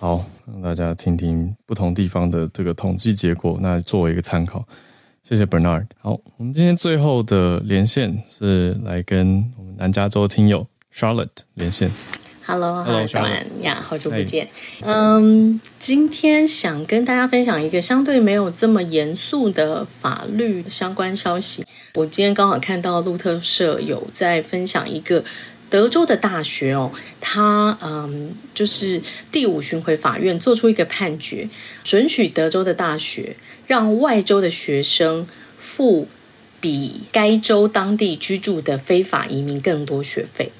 [0.00, 4.64] 好，让大家听听不同地方的这个统计结果，那作为一个参考。
[5.28, 5.84] 谢谢 Bernard。
[6.00, 11.90] 好，我们今天最后的连线是来跟我们南加州听友 Charlotte 连线。
[12.50, 12.82] Hello，
[13.12, 14.48] 早安呀，好久不见。
[14.80, 21.66] 嗯，今天想跟大家分享一个相对没有这么严肃的法律相关消息。
[21.92, 25.22] 我今天刚好看到路透社有在分享一个
[25.68, 26.90] 德州的大学哦，
[27.20, 31.50] 它嗯，就是第五巡回法院做出一个判决，
[31.84, 33.36] 准许德州的大学
[33.66, 35.26] 让外州的学生
[35.58, 36.08] 付
[36.62, 40.50] 比该州当地居住的非法移民更多学费。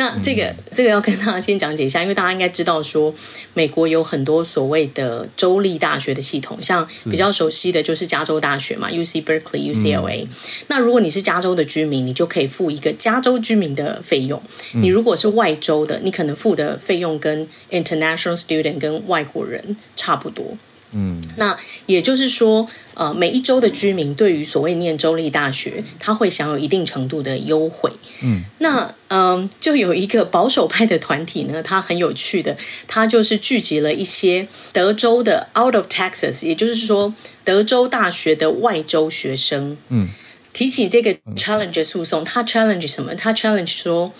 [0.00, 3.14] 那这个、嗯、这个要跟大家先讲解一下，因为大家应该知道说，
[3.52, 10.26] 美国有很多所谓的州立大学的系统，像比较熟悉的就是加州大学嘛，UC Berkeley、UCLA。
[10.68, 14.40] 那如果你是加州的居民，你就可以付一个加州居民的费用；
[14.72, 20.56] 你如果是外州的，你可能付的费用跟 international student 跟外国人差不多。
[20.92, 27.92] 嗯，那也就是说，呃，每一州的居民对于所谓念州立大学，他会享有一定程度的优惠。
[28.22, 32.56] 嗯，那嗯、呃，就有一个保守派的团体呢，他很有趣的，
[32.88, 37.14] 他就是聚集了一些德州的 out of Texas，也就是说
[37.44, 39.76] 德州大学的外州学生。
[39.90, 40.08] 嗯，
[40.52, 43.14] 提起这个 challenge 诉讼，他 challenge 什么？
[43.14, 44.12] 他 challenge 说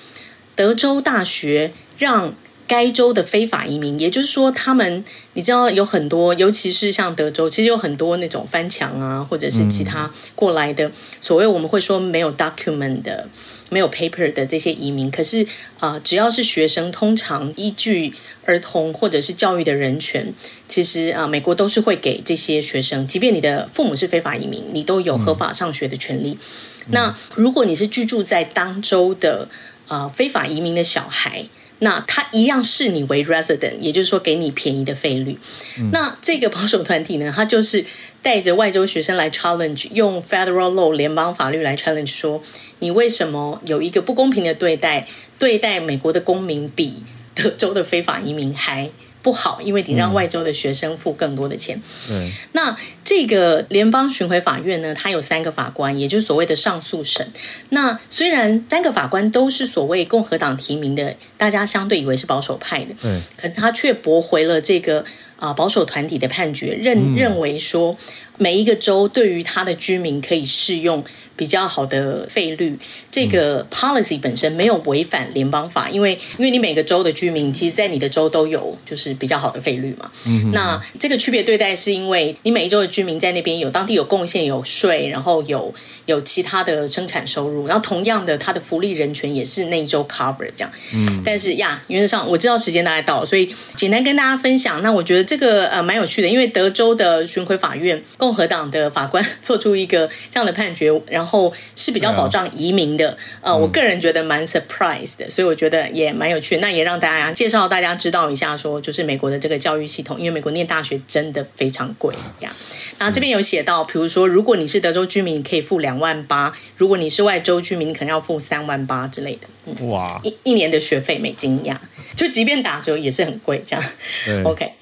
[0.55, 2.35] 德州大学让。
[2.71, 13.29] 该州的非法移民，也就是说，他们你知道有很多，尤其是像德州，其实有很多那种翻墙啊，或者是其他过来的，所谓我们会说没有 document 的、
[13.71, 15.11] 没有 paper 的这些移民。
[15.11, 15.43] 可是
[15.81, 18.14] 啊、呃，只要是学生，通常依据
[18.45, 20.33] 儿童或者是教育的人权，
[20.68, 26.39] 其实啊、呃，美国都是会给这些学生，即便你的父母是非法移民，你都有合法上学的权利。
[26.87, 29.49] 嗯、那如果你是居住在当州的
[29.89, 31.49] 啊、呃，非法移民的小孩。
[31.81, 35.39] 那他一样视你为 resident，也就是说给你便宜的费率。
[35.78, 37.85] 嗯、那这个保守团体呢，他就是
[38.22, 42.43] 带着外州学生来 challenge，用 federal law 联邦法律来 challenge，说
[42.78, 45.09] 你为什么有一个不公平的对待，
[45.39, 47.03] 对待美国的公民比
[47.35, 48.91] 德州的非法移民还
[49.23, 51.81] 不好，因为你让外州的学生付更多的钱。
[52.11, 57.33] 嗯，那这个联邦巡回法院呢，它有三个法官，也就是所谓的上诉审。
[57.68, 65.05] 那虽然三个法官都是所谓共和党提名的，大家相对以为是保守派的，嗯，可是他却驳回了这个
[65.41, 67.97] 啊保守团体的判决，认认为说
[68.38, 71.05] 每一个州对于他的居民可以适用。
[71.36, 72.78] 比较好的费率，
[73.11, 80.11] 这个 policy 本身没有违反联邦法，因为因为你每个州的居民，其实，在你的州都有就是比较好的费率嘛。
[80.26, 85.72] 嗯，那这个区别对待是因为你每一州的居民在那边有当地有贡献、有税，然后有
[86.05, 90.70] 有其他的生产收入，然后同样的，他的福利人权也是那一州 cover 这样。
[90.93, 94.82] 嗯，但是呀，原则上我知道时间大概到了，所以简单跟大家分享。
[94.82, 101.53] 那我觉得这个呃蛮有趣的，因为德州的巡回法院共和党的法官做出一个这样的判决，然后。
[101.76, 106.61] 是比较保障移民的，呃，我个人觉得蛮 surprise 的，所以我觉得也蛮有趣的。
[106.61, 112.55] 那也让大家介绍大家知道一下，说就是美国的这个教育系统，因为美国念大学真的非常贵呀。
[112.99, 119.49] 然后这边有写到，比如说如果你是德州居民，可以付两万八；如果你是外州居民，可能要付三万八之类的。
[119.66, 121.81] 嗯、哇，一一年的学费美金呀，
[122.14, 123.85] 就即便打折也是很贵，这样。
[124.26, 124.72] 对 OK。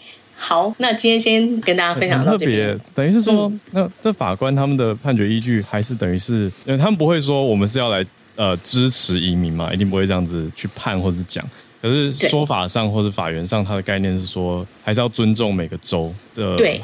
[0.41, 2.69] 好，那今天先跟大家分享到这边。
[2.69, 11.45] 特别等于是说，嗯、那这法官他们的判决依据还是等于是，因为他们不会说我们是要来呃支持移民嘛，一定不会这样子去判或者讲。
[11.83, 16.81] 可是说法上或者法源上，它的概念是说，还是要尊重每个州的对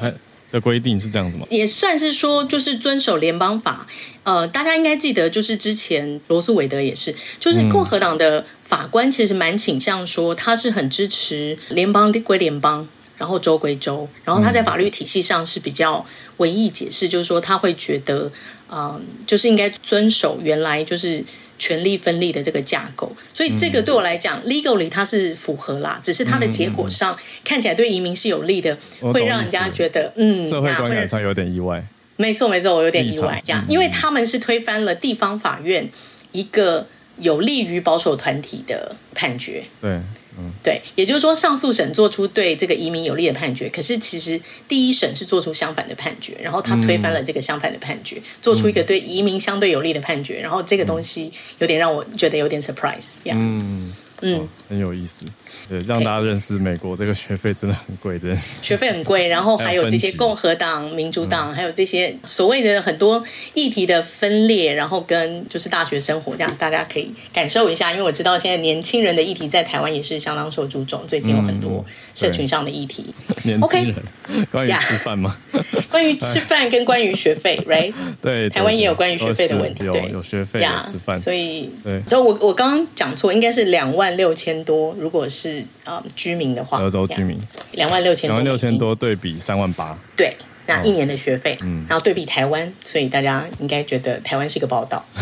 [0.50, 1.46] 的规定，是这样子吗？
[1.50, 3.86] 也算是说，就是遵守联邦法。
[4.22, 12.86] 呃，大家应该记得，就是之前罗素韦德也是，就是共和党的法官其实蛮倾向说，他是很支持联邦归联邦。
[13.16, 16.04] 然后州归州，然后他在法律体系上是比较
[16.38, 18.30] 文艺解释，嗯、就是说他会觉得，
[18.70, 21.24] 嗯、呃，就是应该遵守原来就是
[21.58, 31.84] 权力分立的这个架构，所以这个对我来讲、嗯、，legally 它是符合啦，只是它的结果上、嗯、看起来对移民是有利的，会让人家觉得，嗯，社会观感上有点意外。
[32.16, 35.88] 没错，没错，我有点意外，这样，因为他们是推翻了地方法院
[36.30, 36.86] 一个
[37.18, 40.00] 有利于保守团体的判决，对。
[40.36, 53.36] 嗯对，也就是说，上诉审做出对这个移民有利的判决，可是其实第一审是做出相反的判决，然后他推翻了这个相反的判决，做出一个对移民相对有利的判决，然后这个东西有点让我觉得有点 surprise，yeah.
[53.36, 53.92] 嗯。
[54.20, 55.26] 嗯、哦，很有意思，
[55.68, 58.36] 对，让大家认识美国这个学费真的很贵，真的。
[58.62, 63.22] 学费很贵，然后还有这些共和党、民主党，还有这些所谓的很多
[63.54, 67.90] 议题的分裂，然后跟就是大学生活这样，大家可以感受一下。
[67.92, 71.84] 因为我知道现在年轻人的议题在台湾也是相当受注重，最近有很多
[72.14, 73.12] 社群上的议题。
[73.28, 73.94] 嗯、 年轻人
[74.30, 74.46] ，Okay.
[74.50, 75.82] 关于吃饭吗？Yeah.
[75.90, 77.92] 关于吃饭跟关于学费，right？
[78.22, 84.03] 对，台湾也有关于学费的问题，对，有学费呀，吃饭，所以，对，所以我我刚刚讲错，应该是两万。
[84.10, 87.38] 六千多，如果是啊、呃、居民的话，德州居民
[87.72, 90.36] 两万六千多，两万六千多对比三万八，对，
[90.66, 95.04] 那一年的学费，嗯，然后对比台湾，所以大家应该觉得台湾是个宝岛。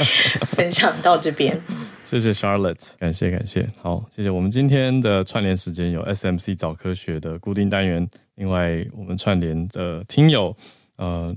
[0.56, 1.60] 分享到这边，
[2.08, 4.30] 谢谢 Charlotte，感谢感谢，好，谢谢。
[4.30, 10.56] 我们今天的串联时间有 SMC 早科学的固定单元，另外我们串联的听友
[10.96, 11.36] 呃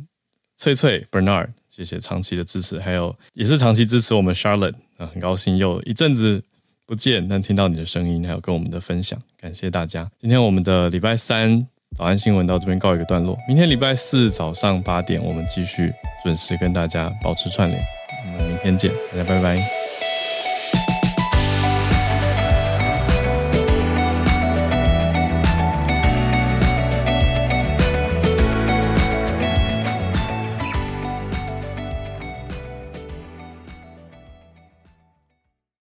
[0.56, 4.76] 翠翠 Bernard，谢谢长期的支持，还有也是长期支持我们 Charlotte。
[4.98, 6.44] 很高兴又一阵子
[6.90, 10.10] 不见，但听到你的声音，还有跟我们的分享，感谢大家。
[10.20, 11.64] 今天我们的礼拜三
[11.96, 17.80] 早安新闻到这边告一个段落，明天礼拜四早上八点，我们继续准时跟大家保持串联。
[18.26, 19.79] 我们明天见，大家拜拜。